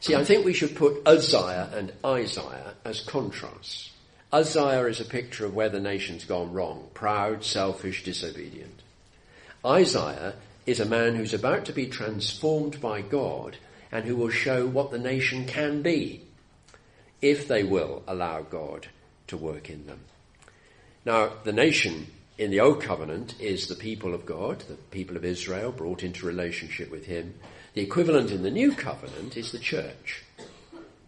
[0.00, 3.90] See, I think we should put Uzziah and Isaiah as contrasts.
[4.32, 8.82] Uzziah is a picture of where the nation's gone wrong proud, selfish, disobedient.
[9.64, 10.34] Isaiah
[10.66, 13.56] is a man who's about to be transformed by God
[13.92, 16.22] and who will show what the nation can be
[17.20, 18.86] if they will allow God
[19.26, 20.00] to work in them.
[21.04, 22.06] Now, the nation
[22.38, 26.26] in the Old Covenant is the people of God, the people of Israel brought into
[26.26, 27.34] relationship with Him.
[27.74, 30.24] The equivalent in the New Covenant is the church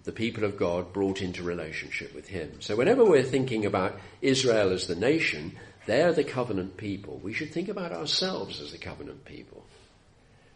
[0.05, 2.61] the people of God brought into relationship with Him.
[2.61, 7.21] So whenever we're thinking about Israel as the nation, they're the covenant people.
[7.23, 9.65] We should think about ourselves as the covenant people.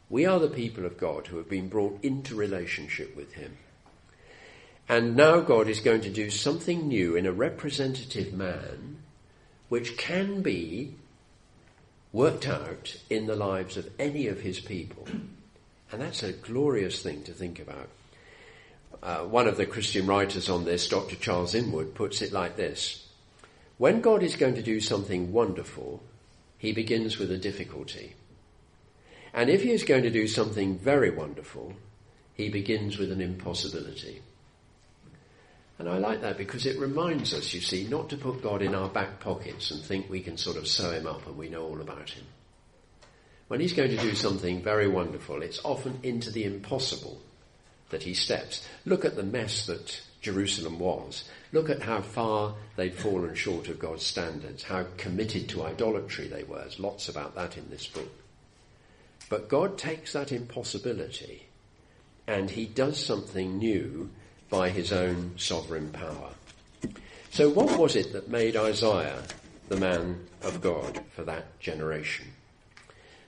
[0.09, 3.57] We are the people of God who have been brought into relationship with Him.
[4.89, 8.99] And now God is going to do something new in a representative man,
[9.69, 10.95] which can be
[12.13, 15.07] worked out in the lives of any of His people.
[15.93, 17.89] And that's a glorious thing to think about.
[19.03, 21.17] Uh, one of the Christian writers on this, Dr.
[21.17, 23.07] Charles Inwood, puts it like this.
[23.79, 26.03] When God is going to do something wonderful,
[26.59, 28.15] he begins with a difficulty.
[29.35, 31.75] And if he is going to do something very wonderful,
[32.35, 34.23] he begins with an impossibility.
[35.79, 38.75] And I like that because it reminds us, you see, not to put God in
[38.75, 41.65] our back pockets and think we can sort of sew him up and we know
[41.65, 42.25] all about him.
[43.49, 47.21] When he's going to do something very wonderful, it's often into the impossible
[47.91, 48.67] that he steps.
[48.85, 51.25] Look at the mess that Jerusalem was.
[51.53, 56.43] Look at how far they'd fallen short of God's standards, how committed to idolatry they
[56.43, 56.59] were.
[56.59, 58.11] There's lots about that in this book.
[59.29, 61.47] But God takes that impossibility
[62.27, 64.11] and he does something new
[64.49, 66.31] by his own sovereign power.
[67.31, 69.23] So what was it that made Isaiah
[69.69, 72.27] the man of God for that generation?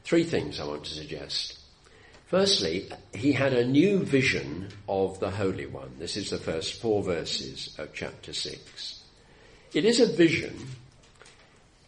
[0.05, 1.59] Three things I want to suggest.
[2.29, 5.93] Firstly, he had a new vision of the Holy One.
[5.99, 9.03] This is the first four verses of chapter 6.
[9.75, 10.57] It is a vision.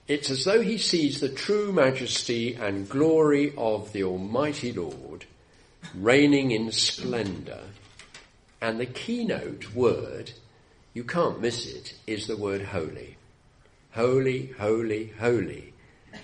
[0.08, 5.24] It's as though he sees the true majesty and glory of the Almighty Lord
[5.94, 7.60] reigning in splendour.
[8.60, 10.32] And the keynote word,
[10.92, 13.16] you can't miss it, is the word holy.
[13.92, 15.72] Holy, holy, holy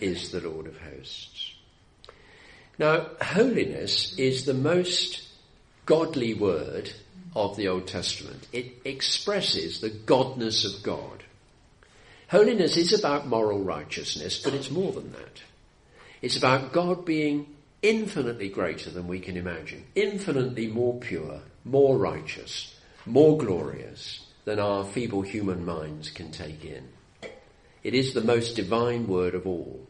[0.01, 1.55] is the Lord of hosts.
[2.79, 5.27] Now, holiness is the most
[5.87, 6.93] godly word
[7.35, 8.47] of the Old Testament.
[8.53, 11.25] It expresses the godness of God.
[12.29, 15.43] Holiness is about moral righteousness, but it's more than that.
[16.23, 17.47] It's about God being
[17.83, 24.85] infinitely greater than we can imagine, infinitely more pure, more righteous, more glorious than our
[24.85, 26.89] feeble human minds can take in.
[27.83, 29.87] It is the most divine word of all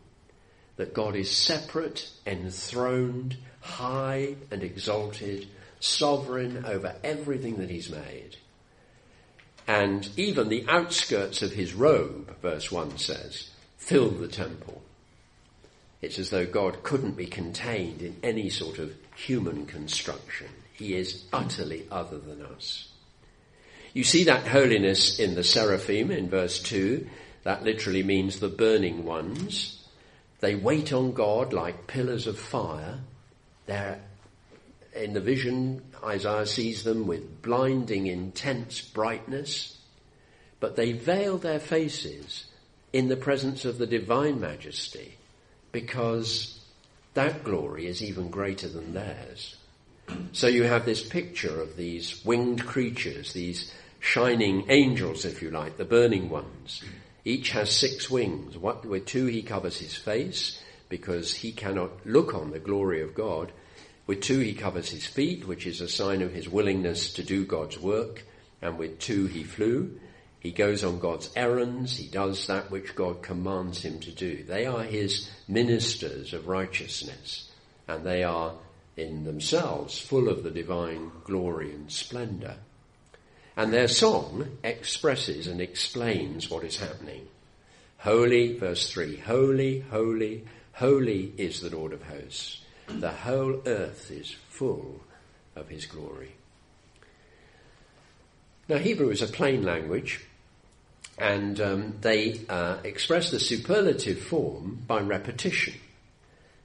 [0.76, 5.46] that God is separate, enthroned, high and exalted,
[5.80, 8.36] sovereign over everything that He's made.
[9.66, 14.82] And even the outskirts of His robe, verse 1 says, fill the temple.
[16.02, 20.48] It's as though God couldn't be contained in any sort of human construction.
[20.76, 22.88] He is utterly other than us.
[23.94, 27.06] You see that holiness in the seraphim in verse 2.
[27.44, 29.82] That literally means the burning ones.
[30.40, 33.00] They wait on God like pillars of fire.
[33.64, 34.00] They're,
[34.94, 39.78] in the vision, Isaiah sees them with blinding, intense brightness,
[40.60, 42.44] but they veil their faces
[42.92, 45.16] in the presence of the divine majesty
[45.72, 46.60] because
[47.14, 49.56] that glory is even greater than theirs.
[50.32, 55.76] So you have this picture of these winged creatures, these shining angels, if you like,
[55.76, 56.82] the burning ones,
[57.24, 58.56] each has six wings.
[58.56, 63.52] With two he covers his face, because he cannot look on the glory of God.
[64.06, 67.44] With two, he covers his feet, which is a sign of his willingness to do
[67.44, 68.24] God's work.
[68.62, 69.98] And with two, he flew.
[70.38, 71.96] He goes on God's errands.
[71.96, 74.44] He does that which God commands him to do.
[74.44, 77.50] They are his ministers of righteousness.
[77.88, 78.54] And they are
[78.96, 82.56] in themselves full of the divine glory and splendor.
[83.56, 87.26] And their song expresses and explains what is happening.
[87.98, 92.62] Holy, verse 3, holy, holy, holy is the Lord of hosts.
[92.88, 95.00] The whole earth is full
[95.56, 96.32] of his glory.
[98.68, 100.24] Now, Hebrew is a plain language,
[101.18, 105.74] and um, they uh, express the superlative form by repetition.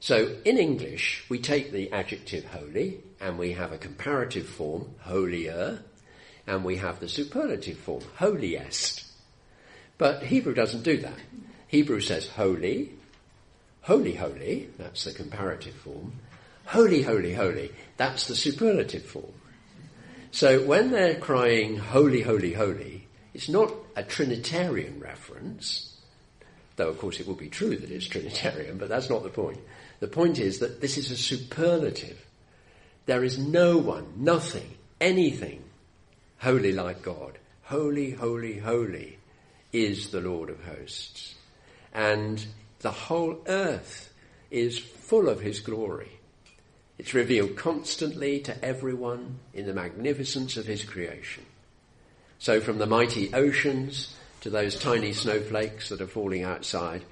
[0.01, 5.83] So, in English, we take the adjective holy, and we have a comparative form, holier,
[6.47, 9.05] and we have the superlative form, holiest.
[9.99, 11.19] But Hebrew doesn't do that.
[11.67, 12.93] Hebrew says holy,
[13.81, 16.13] holy, holy, that's the comparative form.
[16.65, 19.33] Holy, holy, holy, that's the superlative form.
[20.31, 25.95] So when they're crying holy, holy, holy, it's not a Trinitarian reference,
[26.77, 29.59] though of course it will be true that it's Trinitarian, but that's not the point.
[30.01, 32.25] The point is that this is a superlative.
[33.05, 35.63] There is no one, nothing, anything
[36.39, 37.37] holy like God.
[37.63, 39.19] Holy, holy, holy
[39.71, 41.35] is the Lord of hosts.
[41.93, 42.43] And
[42.79, 44.11] the whole earth
[44.49, 46.11] is full of his glory.
[46.97, 51.45] It's revealed constantly to everyone in the magnificence of his creation.
[52.39, 57.03] So from the mighty oceans to those tiny snowflakes that are falling outside,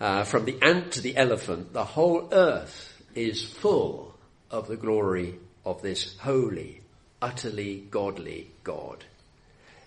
[0.00, 4.14] uh, from the ant to the elephant, the whole earth is full
[4.50, 6.80] of the glory of this holy,
[7.20, 9.04] utterly godly God.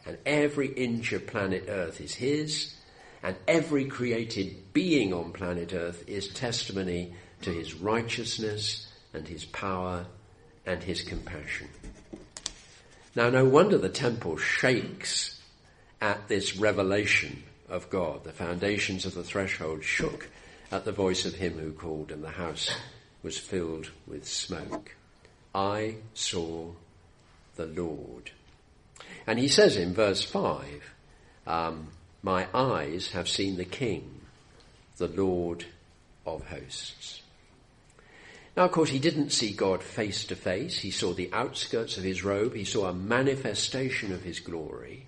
[0.06, 2.76] And every inch of planet Earth is His,
[3.22, 10.06] and every created being on planet Earth is testimony to His righteousness and His power
[10.66, 11.70] and His compassion.
[13.16, 15.40] Now, no wonder the temple shakes
[16.02, 18.24] at this revelation of God.
[18.24, 20.30] The foundations of the threshold shook
[20.72, 22.70] at the voice of him who called, and the house
[23.24, 24.96] was filled with smoke.
[25.54, 26.72] I saw
[27.56, 28.32] the Lord.
[29.26, 30.94] And he says in verse 5,
[31.48, 31.90] um,
[32.22, 34.22] My eyes have seen the King,
[34.98, 35.66] the Lord
[36.26, 37.22] of hosts.
[38.56, 40.80] Now, of course, he didn't see God face to face.
[40.80, 42.54] He saw the outskirts of his robe.
[42.54, 45.08] He saw a manifestation of his glory.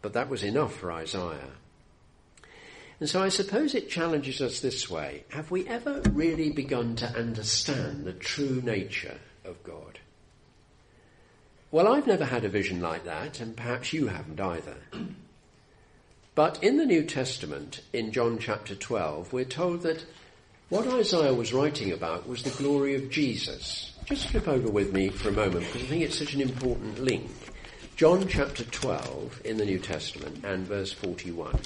[0.00, 1.57] But that was enough for Isaiah.
[3.00, 5.24] And so I suppose it challenges us this way.
[5.30, 10.00] Have we ever really begun to understand the true nature of God?
[11.70, 14.76] Well, I've never had a vision like that, and perhaps you haven't either.
[16.34, 20.04] But in the New Testament, in John chapter 12, we're told that
[20.68, 23.92] what Isaiah was writing about was the glory of Jesus.
[24.06, 26.98] Just flip over with me for a moment because I think it's such an important
[26.98, 27.30] link.
[27.96, 31.58] John chapter 12 in the New Testament and verse 41.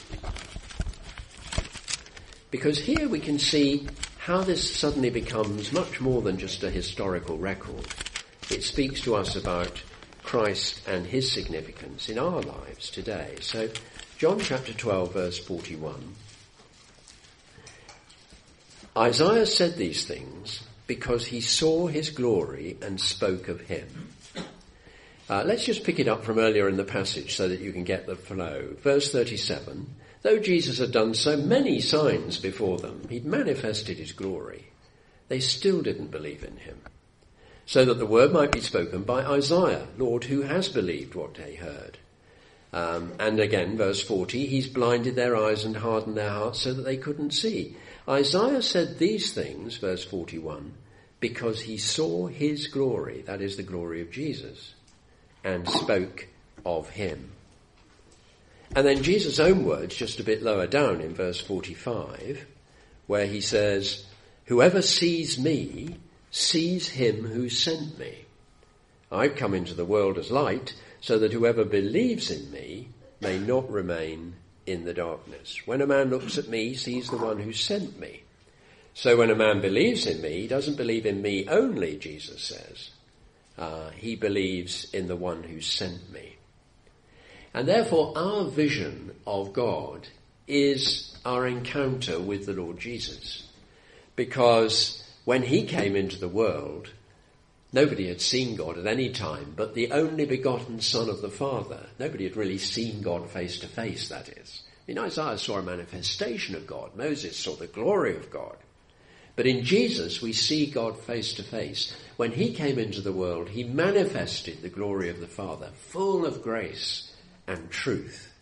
[2.52, 3.88] Because here we can see
[4.18, 7.88] how this suddenly becomes much more than just a historical record.
[8.50, 9.82] It speaks to us about
[10.22, 13.36] Christ and his significance in our lives today.
[13.40, 13.70] So,
[14.18, 16.14] John chapter 12, verse 41.
[18.98, 24.12] Isaiah said these things because he saw his glory and spoke of him.
[25.30, 27.84] Uh, let's just pick it up from earlier in the passage so that you can
[27.84, 28.74] get the flow.
[28.82, 29.86] Verse 37.
[30.22, 34.66] Though Jesus had done so many signs before them, he'd manifested his glory.
[35.28, 36.78] They still didn't believe in him
[37.66, 41.54] so that the word might be spoken by Isaiah, Lord, who has believed what they
[41.54, 41.98] heard.
[42.72, 46.82] Um, and again, verse 40, he's blinded their eyes and hardened their hearts so that
[46.82, 47.76] they couldn't see.
[48.08, 50.72] Isaiah said these things, verse 41,
[51.20, 54.74] because he saw his glory, that is the glory of Jesus,
[55.44, 56.28] and spoke
[56.64, 57.31] of him.
[58.74, 62.46] And then Jesus' own words, just a bit lower down in verse 45,
[63.06, 64.06] where he says,
[64.46, 65.96] Whoever sees me
[66.30, 68.24] sees him who sent me.
[69.10, 72.88] I've come into the world as light so that whoever believes in me
[73.20, 74.34] may not remain
[74.66, 75.60] in the darkness.
[75.66, 78.22] When a man looks at me, he sees the one who sent me.
[78.94, 82.90] So when a man believes in me, he doesn't believe in me only, Jesus says.
[83.58, 86.31] Uh, he believes in the one who sent me.
[87.54, 90.08] And therefore our vision of God
[90.46, 93.48] is our encounter with the Lord Jesus.
[94.16, 96.90] Because when he came into the world,
[97.72, 101.86] nobody had seen God at any time, but the only begotten Son of the Father.
[101.98, 104.62] Nobody had really seen God face to face, that is.
[104.66, 106.96] I mean, Isaiah saw a manifestation of God.
[106.96, 108.56] Moses saw the glory of God.
[109.36, 111.94] But in Jesus, we see God face to face.
[112.16, 116.42] When he came into the world, he manifested the glory of the Father, full of
[116.42, 117.11] grace
[117.46, 118.32] and truth.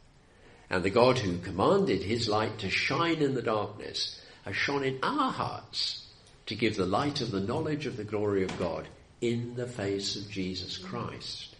[0.68, 4.98] And the God who commanded his light to shine in the darkness has shone in
[5.02, 6.06] our hearts
[6.46, 8.88] to give the light of the knowledge of the glory of God
[9.20, 11.54] in the face of Jesus Christ.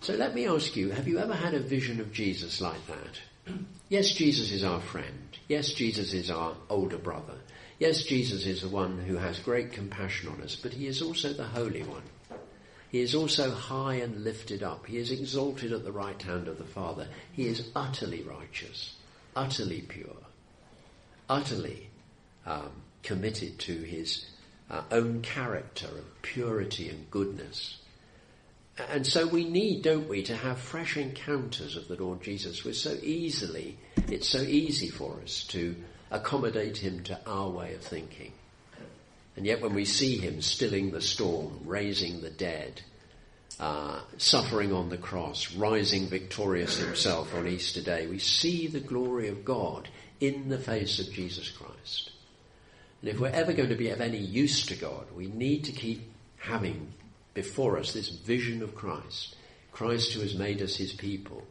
[0.00, 3.54] So let me ask you, have you ever had a vision of Jesus like that?
[3.90, 5.38] Yes, Jesus is our friend.
[5.46, 7.34] Yes, Jesus is our older brother.
[7.78, 11.34] Yes, Jesus is the one who has great compassion on us, but he is also
[11.34, 12.02] the Holy One.
[12.94, 14.86] He is also high and lifted up.
[14.86, 17.08] He is exalted at the right hand of the Father.
[17.32, 18.94] He is utterly righteous,
[19.34, 20.22] utterly pure,
[21.28, 21.90] utterly
[22.46, 22.70] um,
[23.02, 24.26] committed to his
[24.70, 27.78] uh, own character of purity and goodness.
[28.78, 32.64] And so we need, don't we, to have fresh encounters of the Lord Jesus.
[32.64, 33.76] We're so easily,
[34.06, 35.74] it's so easy for us to
[36.12, 38.34] accommodate him to our way of thinking.
[39.36, 42.82] And yet when we see him stilling the storm, raising the dead,
[43.58, 49.28] uh, suffering on the cross, rising victorious himself on Easter Day, we see the glory
[49.28, 49.88] of God
[50.20, 52.10] in the face of Jesus Christ.
[53.00, 55.72] And if we're ever going to be of any use to God, we need to
[55.72, 56.02] keep
[56.38, 56.92] having
[57.34, 59.36] before us this vision of Christ.
[59.72, 61.44] Christ who has made us his people.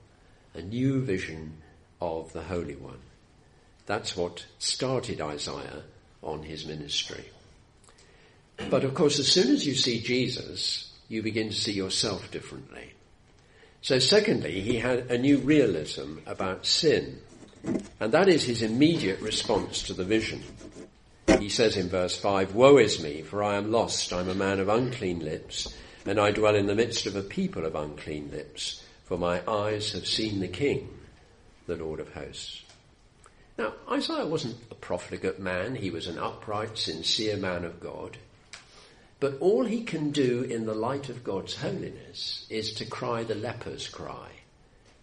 [0.53, 1.57] A new vision
[1.99, 2.99] of the Holy One.
[3.86, 5.84] That's what started Isaiah
[6.21, 7.25] on his ministry.
[8.69, 12.93] But of course, as soon as you see Jesus, you begin to see yourself differently.
[13.81, 17.19] So secondly, he had a new realism about sin.
[17.99, 20.41] And that is his immediate response to the vision.
[21.39, 24.13] He says in verse 5, Woe is me, for I am lost.
[24.13, 25.73] I'm a man of unclean lips,
[26.05, 29.93] and I dwell in the midst of a people of unclean lips, for my eyes
[29.93, 30.89] have seen the King,
[31.65, 32.63] the Lord of hosts.
[33.57, 38.17] Now, Isaiah wasn't a profligate man, he was an upright, sincere man of God.
[39.24, 43.36] But all he can do in the light of God's holiness is to cry the
[43.36, 44.32] leper's cry,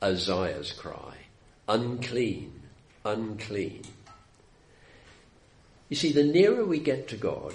[0.02, 1.14] Isaiah's cry,
[1.66, 2.52] unclean,
[3.02, 3.80] unclean.
[5.88, 7.54] You see, the nearer we get to God,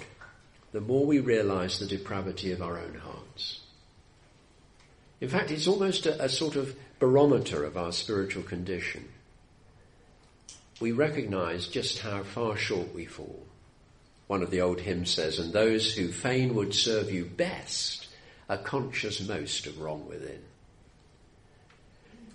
[0.72, 3.60] the more we realize the depravity of our own hearts.
[5.20, 9.04] In fact, it's almost a, a sort of barometer of our spiritual condition
[10.80, 13.46] we recognize just how far short we fall.
[14.26, 18.08] One of the old hymns says, and those who fain would serve you best
[18.48, 20.42] are conscious most of wrong within.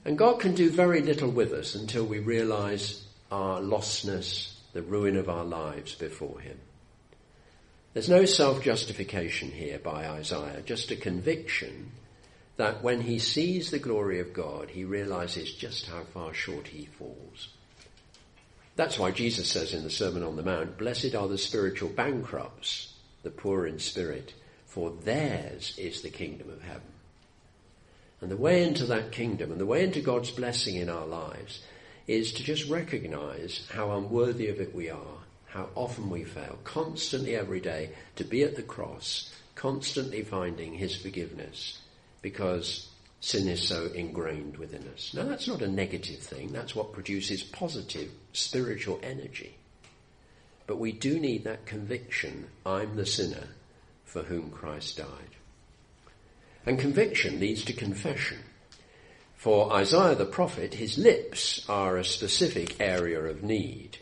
[0.06, 5.16] And God can do very little with us until we realize our lostness, the ruin
[5.16, 6.58] of our lives before Him.
[7.94, 11.92] There's no self-justification here by Isaiah, just a conviction
[12.56, 16.86] that when he sees the glory of God, he realizes just how far short he
[16.86, 17.50] falls.
[18.76, 22.94] That's why Jesus says in the Sermon on the Mount, Blessed are the spiritual bankrupts,
[23.24, 24.34] the poor in spirit,
[24.66, 26.82] for theirs is the kingdom of heaven.
[28.22, 31.62] And the way into that kingdom and the way into God's blessing in our lives
[32.08, 35.18] is to just recognize how unworthy of it we are,
[35.48, 40.96] how often we fail, constantly every day to be at the cross, constantly finding His
[40.96, 41.80] forgiveness
[42.22, 42.88] because
[43.22, 45.14] sin is so ingrained within us.
[45.14, 49.56] Now that's not a negative thing, that's what produces positive spiritual energy.
[50.68, 53.48] But we do need that conviction, I'm the sinner
[54.06, 55.36] for whom Christ died.
[56.66, 58.40] And conviction leads to confession.
[59.36, 63.98] For Isaiah the prophet, his lips are a specific area of need.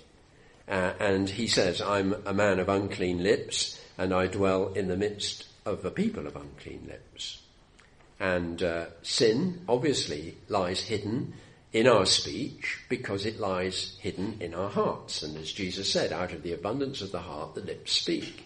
[0.68, 4.98] Uh, and he says, I'm a man of unclean lips, and I dwell in the
[4.98, 7.39] midst of a people of unclean lips.
[8.20, 11.34] And uh, sin obviously lies hidden
[11.72, 15.24] in our speech because it lies hidden in our hearts.
[15.24, 18.46] And as Jesus said, out of the abundance of the heart, the lips speak.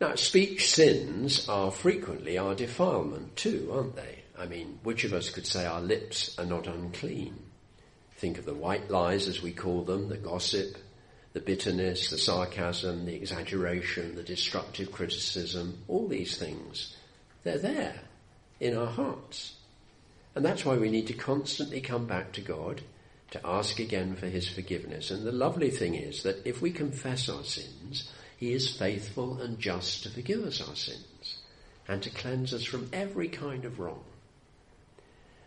[0.00, 4.22] Now, speech sins are frequently our defilement too, aren't they?
[4.36, 7.38] I mean, which of us could say our lips are not unclean?
[8.16, 10.76] Think of the white lies, as we call them, the gossip,
[11.34, 16.96] the bitterness, the sarcasm, the exaggeration, the destructive criticism, all these things.
[17.44, 17.94] They're there
[18.64, 19.54] in our hearts.
[20.34, 22.80] And that's why we need to constantly come back to God
[23.30, 25.10] to ask again for His forgiveness.
[25.10, 29.58] And the lovely thing is that if we confess our sins, He is faithful and
[29.58, 31.36] just to forgive us our sins
[31.86, 34.02] and to cleanse us from every kind of wrong.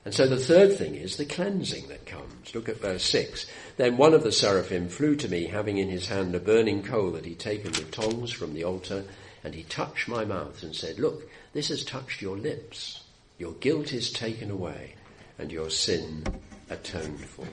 [0.06, 2.54] And so the third thing is the cleansing that comes.
[2.56, 3.46] Look at verse 6.
[3.76, 7.12] Then one of the seraphim flew to me, having in his hand a burning coal
[7.12, 9.04] that he'd taken with tongs from the altar,
[9.44, 13.04] and he touched my mouth and said, Look, this has touched your lips.
[13.38, 14.96] Your guilt is taken away
[15.38, 16.24] and your sin
[16.70, 17.46] atoned for.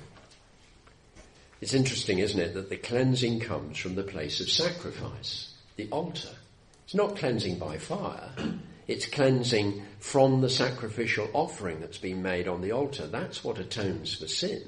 [1.60, 6.34] It's interesting, isn't it, that the cleansing comes from the place of sacrifice, the altar.
[6.84, 8.30] It's not cleansing by fire.
[8.86, 13.06] It's cleansing from the sacrificial offering that's been made on the altar.
[13.06, 14.62] That's what atones for sin.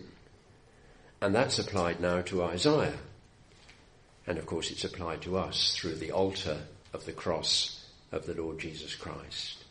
[1.20, 2.96] And that's applied now to Isaiah.
[4.26, 6.56] And of course, it's applied to us through the altar
[6.94, 9.65] of the cross of the Lord Jesus Christ.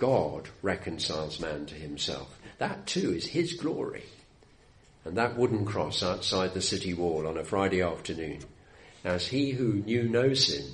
[0.00, 2.36] God reconciles man to himself.
[2.58, 4.04] That too is his glory.
[5.04, 8.40] And that wooden cross outside the city wall on a Friday afternoon,
[9.04, 10.66] as he who knew no sin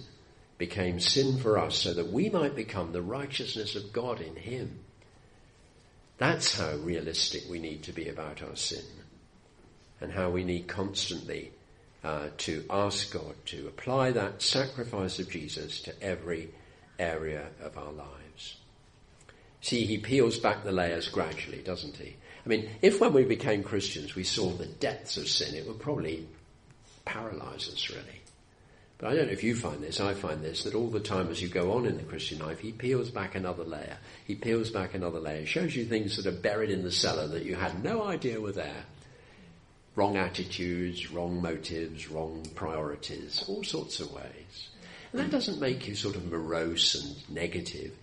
[0.59, 4.81] became sin for us so that we might become the righteousness of God in him.
[6.19, 8.85] That's how realistic we need to be about our sin
[10.01, 11.53] and how we need constantly
[12.05, 16.51] uh, to ask God to apply that sacrifice of Jesus to every
[16.99, 18.16] area of our lives.
[19.67, 22.15] See, he peels back the layers gradually, doesn't he?
[22.45, 25.81] I mean, if when we became Christians we saw the depths of sin, it would
[25.81, 26.29] probably
[27.05, 28.21] paralyze us really.
[28.97, 31.31] But I don't know if you find this, I find this, that all the time
[31.31, 33.99] as you go on in the Christian life, he peels back another layer.
[34.25, 35.45] He peels back another layer.
[35.47, 38.53] Shows you things that are buried in the cellar that you had no idea were
[38.53, 38.85] there.
[39.97, 44.69] Wrong attitudes, wrong motives, wrong priorities, all sorts of ways.
[45.11, 47.97] And that doesn't make you sort of morose and negative.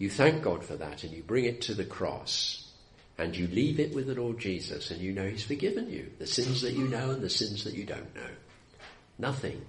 [0.00, 2.66] You thank God for that and you bring it to the cross
[3.18, 6.10] and you leave it with the Lord Jesus and you know He's forgiven you.
[6.18, 8.30] The sins that you know and the sins that you don't know.
[9.18, 9.60] Nothing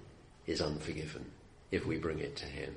[0.48, 1.26] is unforgiven
[1.70, 2.74] if we bring it to Him.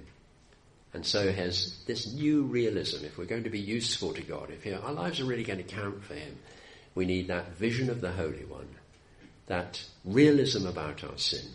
[0.94, 4.66] And so has this new realism, if we're going to be useful to God, if
[4.82, 6.36] our lives are really going to count for Him,
[6.96, 8.68] we need that vision of the Holy One,
[9.46, 11.46] that realism about our sin.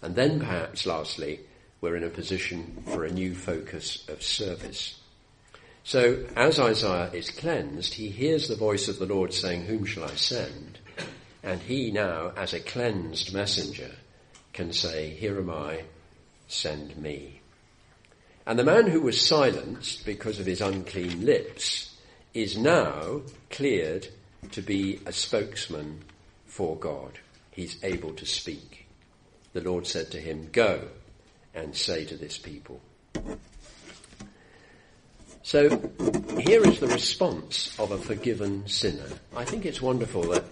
[0.00, 1.40] And then perhaps lastly,
[1.82, 4.99] we're in a position for a new focus of service.
[5.84, 10.04] So as Isaiah is cleansed, he hears the voice of the Lord saying, whom shall
[10.04, 10.78] I send?
[11.42, 13.90] And he now, as a cleansed messenger,
[14.52, 15.84] can say, Here am I,
[16.48, 17.40] send me.
[18.46, 21.94] And the man who was silenced because of his unclean lips
[22.34, 24.08] is now cleared
[24.52, 26.02] to be a spokesman
[26.46, 27.18] for God.
[27.50, 28.86] He's able to speak.
[29.52, 30.88] The Lord said to him, Go
[31.54, 32.80] and say to this people.
[35.42, 35.68] So
[36.38, 39.08] here is the response of a forgiven sinner.
[39.34, 40.44] I think it's wonderful that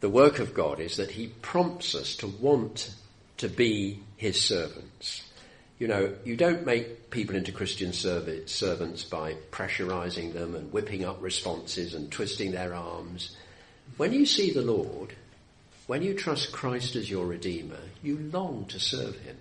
[0.00, 2.94] the work of God is that He prompts us to want
[3.36, 5.24] to be His servants.
[5.78, 11.22] You know, you don't make people into Christian servants by pressurizing them and whipping up
[11.22, 13.36] responses and twisting their arms.
[13.96, 15.14] When you see the Lord,
[15.86, 19.36] when you trust Christ as your Redeemer, you long to serve Him.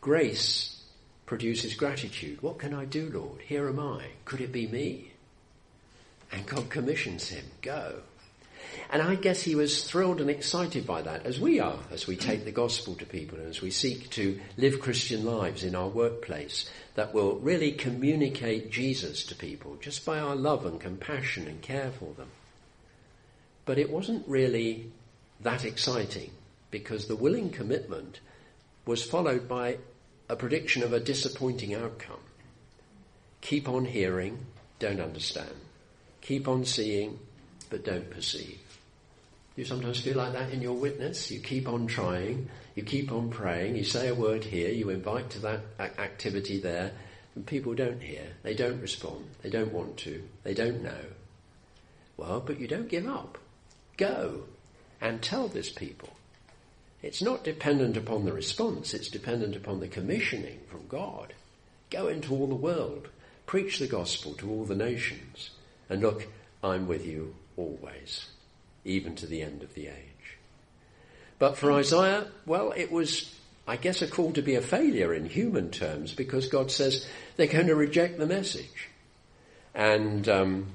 [0.00, 0.75] Grace
[1.26, 2.40] produces gratitude.
[2.40, 3.40] What can I do, Lord?
[3.42, 4.06] Here am I.
[4.24, 5.12] Could it be me?
[6.32, 8.00] And God commissions him, go.
[8.90, 12.16] And I guess he was thrilled and excited by that, as we are, as we
[12.16, 15.88] take the gospel to people and as we seek to live Christian lives in our
[15.88, 21.60] workplace that will really communicate Jesus to people just by our love and compassion and
[21.62, 22.30] care for them.
[23.64, 24.92] But it wasn't really
[25.40, 26.30] that exciting
[26.70, 28.20] because the willing commitment
[28.84, 29.78] was followed by
[30.28, 32.20] a prediction of a disappointing outcome.
[33.40, 34.46] Keep on hearing,
[34.78, 35.54] don't understand.
[36.20, 37.18] Keep on seeing,
[37.70, 38.58] but don't perceive.
[39.54, 41.30] You sometimes feel like that in your witness.
[41.30, 45.30] You keep on trying, you keep on praying, you say a word here, you invite
[45.30, 45.60] to that
[45.98, 46.92] activity there,
[47.34, 51.04] and people don't hear, they don't respond, they don't want to, they don't know.
[52.16, 53.38] Well, but you don't give up.
[53.96, 54.44] Go
[55.00, 56.15] and tell this people.
[57.06, 61.34] It's not dependent upon the response, it's dependent upon the commissioning from God.
[61.88, 63.06] Go into all the world,
[63.46, 65.50] preach the gospel to all the nations,
[65.88, 66.26] and look,
[66.64, 68.26] I'm with you always,
[68.84, 70.36] even to the end of the age.
[71.38, 73.32] But for Isaiah, well, it was,
[73.68, 77.46] I guess, a call to be a failure in human terms because God says they're
[77.46, 78.88] going to reject the message.
[79.76, 80.66] And um,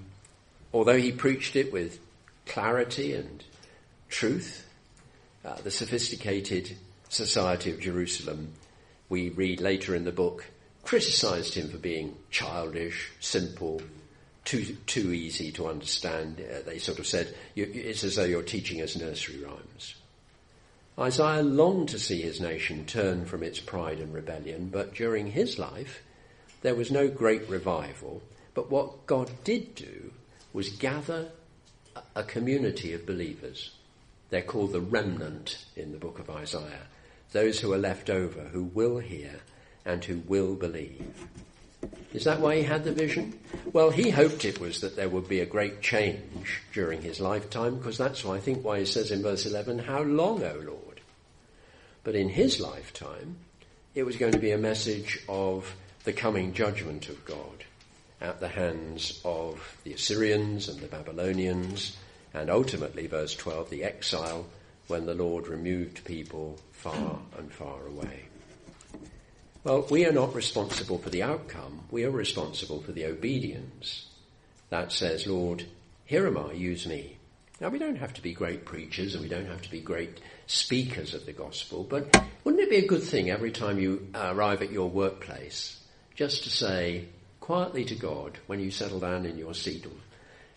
[0.73, 1.99] although he preached it with
[2.45, 3.43] clarity and
[4.07, 4.65] truth,
[5.43, 6.77] uh, the sophisticated
[7.09, 8.53] society of Jerusalem,
[9.09, 10.45] we read later in the book,
[10.83, 13.81] criticized him for being childish, simple,
[14.45, 16.39] too, too easy to understand.
[16.41, 19.95] Uh, they sort of said, it's as though you're teaching us nursery rhymes.
[20.99, 25.57] Isaiah longed to see his nation turn from its pride and rebellion, but during his
[25.57, 26.03] life,
[26.61, 28.21] there was no great revival.
[28.53, 30.11] But what God did do
[30.53, 31.31] was gather
[32.15, 33.71] a community of believers
[34.32, 36.88] they're called the remnant in the book of Isaiah.
[37.32, 39.41] Those who are left over, who will hear
[39.86, 41.27] and who will believe.
[42.13, 43.39] Is that why he had the vision?
[43.71, 47.77] Well, he hoped it was that there would be a great change during his lifetime,
[47.77, 51.01] because that's why I think why he says in verse 11, How long, O Lord?
[52.03, 53.38] But in his lifetime,
[53.95, 57.65] it was going to be a message of the coming judgment of God
[58.19, 61.97] at the hands of the Assyrians and the Babylonians,
[62.34, 64.45] and ultimately, verse 12, the exile
[64.88, 68.25] when the Lord removed people far and far away.
[69.63, 71.82] Well, we are not responsible for the outcome.
[71.91, 74.07] We are responsible for the obedience.
[74.69, 75.65] That says, Lord,
[76.05, 77.17] here am I, use me.
[77.59, 80.19] Now, we don't have to be great preachers and we don't have to be great
[80.47, 84.63] speakers of the gospel, but wouldn't it be a good thing every time you arrive
[84.63, 85.79] at your workplace
[86.15, 87.05] just to say
[87.39, 89.86] quietly to God when you settle down in your seat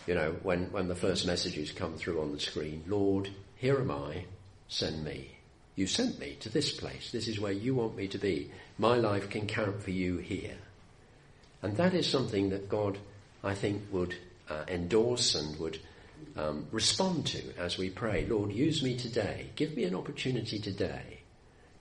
[0.06, 3.90] you know, when, when the first messages come through on the screen, Lord, here am
[3.90, 4.24] I,
[4.68, 5.30] send me.
[5.76, 7.10] You sent me to this place.
[7.10, 8.50] This is where you want me to be.
[8.78, 10.58] My life can count for you here.
[11.62, 12.98] And that is something that God,
[13.42, 14.14] I think, would
[14.48, 15.80] uh, endorse and would
[16.36, 18.26] um, respond to as we pray.
[18.26, 19.50] Lord, use me today.
[19.56, 21.20] Give me an opportunity today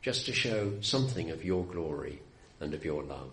[0.02, 2.20] just to show something of your glory
[2.60, 3.32] and of your love.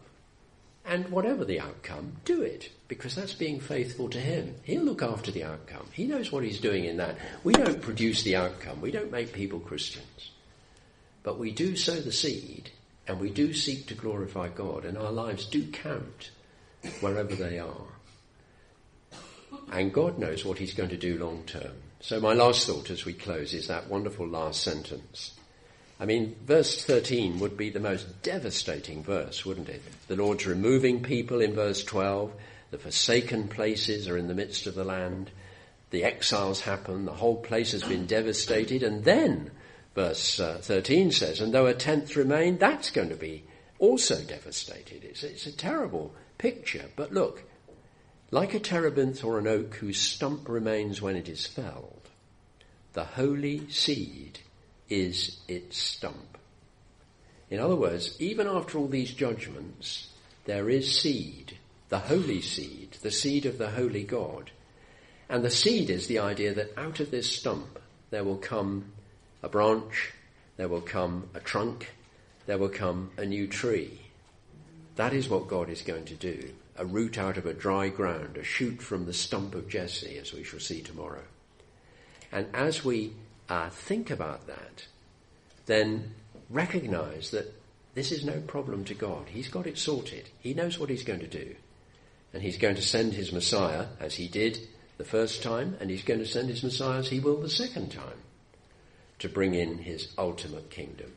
[0.84, 4.56] And whatever the outcome, do it, because that's being faithful to Him.
[4.64, 5.86] He'll look after the outcome.
[5.92, 7.16] He knows what He's doing in that.
[7.44, 8.80] We don't produce the outcome.
[8.80, 10.30] We don't make people Christians.
[11.22, 12.70] But we do sow the seed
[13.06, 16.30] and we do seek to glorify God and our lives do count
[17.00, 17.86] wherever they are.
[19.72, 21.72] And God knows what He's going to do long term.
[22.00, 25.38] So my last thought as we close is that wonderful last sentence.
[26.00, 29.82] I mean, verse 13 would be the most devastating verse, wouldn't it?
[30.08, 32.32] The Lord's removing people in verse 12.
[32.70, 35.30] The forsaken places are in the midst of the land.
[35.90, 37.04] The exiles happen.
[37.04, 38.82] The whole place has been devastated.
[38.82, 39.50] And then
[39.94, 43.44] verse uh, 13 says, and though a tenth remain, that's going to be
[43.78, 45.04] also devastated.
[45.04, 46.86] It's, it's a terrible picture.
[46.96, 47.44] But look,
[48.30, 52.08] like a terebinth or an oak whose stump remains when it is felled,
[52.94, 54.38] the holy seed
[54.90, 56.36] is its stump.
[57.48, 60.08] In other words, even after all these judgments,
[60.44, 61.56] there is seed,
[61.88, 64.50] the holy seed, the seed of the holy God.
[65.28, 67.78] And the seed is the idea that out of this stump
[68.10, 68.92] there will come
[69.42, 70.12] a branch,
[70.56, 71.92] there will come a trunk,
[72.46, 74.00] there will come a new tree.
[74.96, 76.50] That is what God is going to do.
[76.76, 80.32] A root out of a dry ground, a shoot from the stump of Jesse, as
[80.32, 81.22] we shall see tomorrow.
[82.32, 83.12] And as we
[83.50, 84.86] uh, think about that,
[85.66, 86.14] then
[86.48, 87.52] recognize that
[87.94, 89.26] this is no problem to God.
[89.28, 90.28] He's got it sorted.
[90.38, 91.56] He knows what he's going to do.
[92.32, 94.58] And he's going to send his Messiah, as he did
[94.98, 97.90] the first time, and he's going to send his Messiah as he will the second
[97.90, 98.22] time
[99.18, 101.12] to bring in his ultimate kingdom.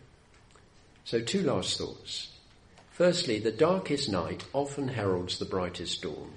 [1.05, 2.31] So, two last thoughts.
[2.91, 6.34] Firstly, the darkest night often heralds the brightest dawn.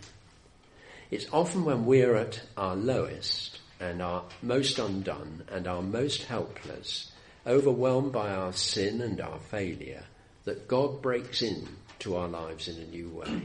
[1.11, 7.11] It's often when we're at our lowest and are most undone and are most helpless,
[7.47, 10.05] overwhelmed by our sin and our failure,
[10.45, 11.69] that God breaks in
[12.01, 13.43] to our lives in a new way.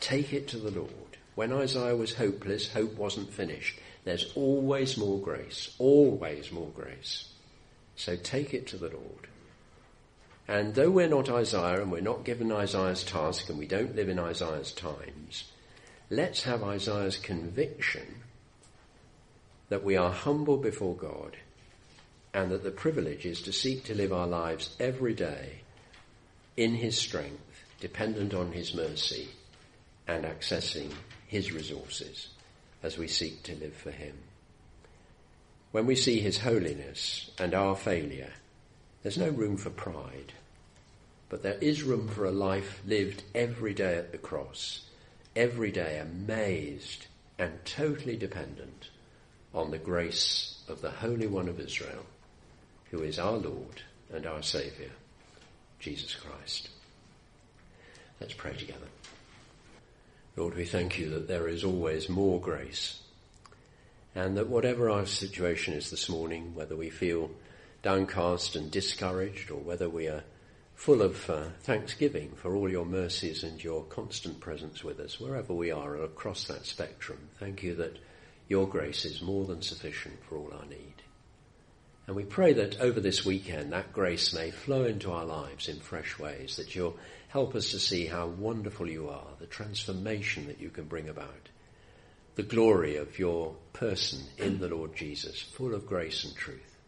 [0.00, 0.90] Take it to the Lord.
[1.34, 3.78] When Isaiah was hopeless, hope wasn't finished.
[4.04, 7.28] There's always more grace, always more grace.
[7.96, 9.28] So take it to the Lord.
[10.46, 14.08] And though we're not Isaiah and we're not given Isaiah's task and we don't live
[14.08, 15.44] in Isaiah's times,
[16.08, 18.17] let's have Isaiah's conviction
[19.68, 21.36] that we are humble before God
[22.32, 25.60] and that the privilege is to seek to live our lives every day
[26.56, 29.28] in His strength, dependent on His mercy
[30.06, 30.92] and accessing
[31.26, 32.28] His resources
[32.82, 34.16] as we seek to live for Him.
[35.72, 38.32] When we see His holiness and our failure,
[39.02, 40.32] there's no room for pride,
[41.28, 44.86] but there is room for a life lived every day at the cross,
[45.36, 47.06] every day amazed
[47.38, 48.88] and totally dependent
[49.54, 52.04] on the grace of the Holy One of Israel,
[52.90, 53.82] who is our Lord
[54.12, 54.90] and our Saviour,
[55.78, 56.68] Jesus Christ.
[58.20, 58.86] Let's pray together.
[60.36, 63.00] Lord, we thank you that there is always more grace
[64.14, 67.30] and that whatever our situation is this morning, whether we feel
[67.82, 70.24] downcast and discouraged or whether we are
[70.74, 75.52] full of uh, thanksgiving for all your mercies and your constant presence with us, wherever
[75.52, 77.96] we are across that spectrum, thank you that
[78.48, 80.94] your grace is more than sufficient for all our need.
[82.06, 85.78] And we pray that over this weekend that grace may flow into our lives in
[85.78, 86.96] fresh ways, that you'll
[87.28, 91.50] help us to see how wonderful you are, the transformation that you can bring about,
[92.36, 96.78] the glory of your person in the Lord Jesus, full of grace and truth.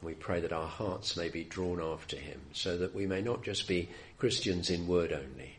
[0.00, 3.22] And we pray that our hearts may be drawn after him, so that we may
[3.22, 5.58] not just be Christians in word only,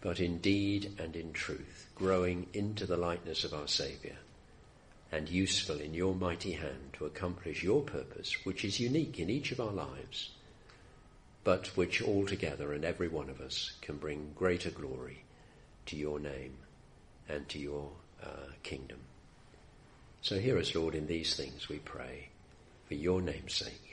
[0.00, 4.16] but in deed and in truth, growing into the likeness of our Saviour,
[5.12, 9.52] and useful in your mighty hand to accomplish your purpose, which is unique in each
[9.52, 10.30] of our lives,
[11.44, 15.22] but which altogether and every one of us can bring greater glory
[15.84, 16.54] to your name
[17.28, 17.90] and to your
[18.22, 18.98] uh, kingdom.
[20.22, 22.28] So hear us, Lord, in these things we pray,
[22.86, 23.91] for your name's sake.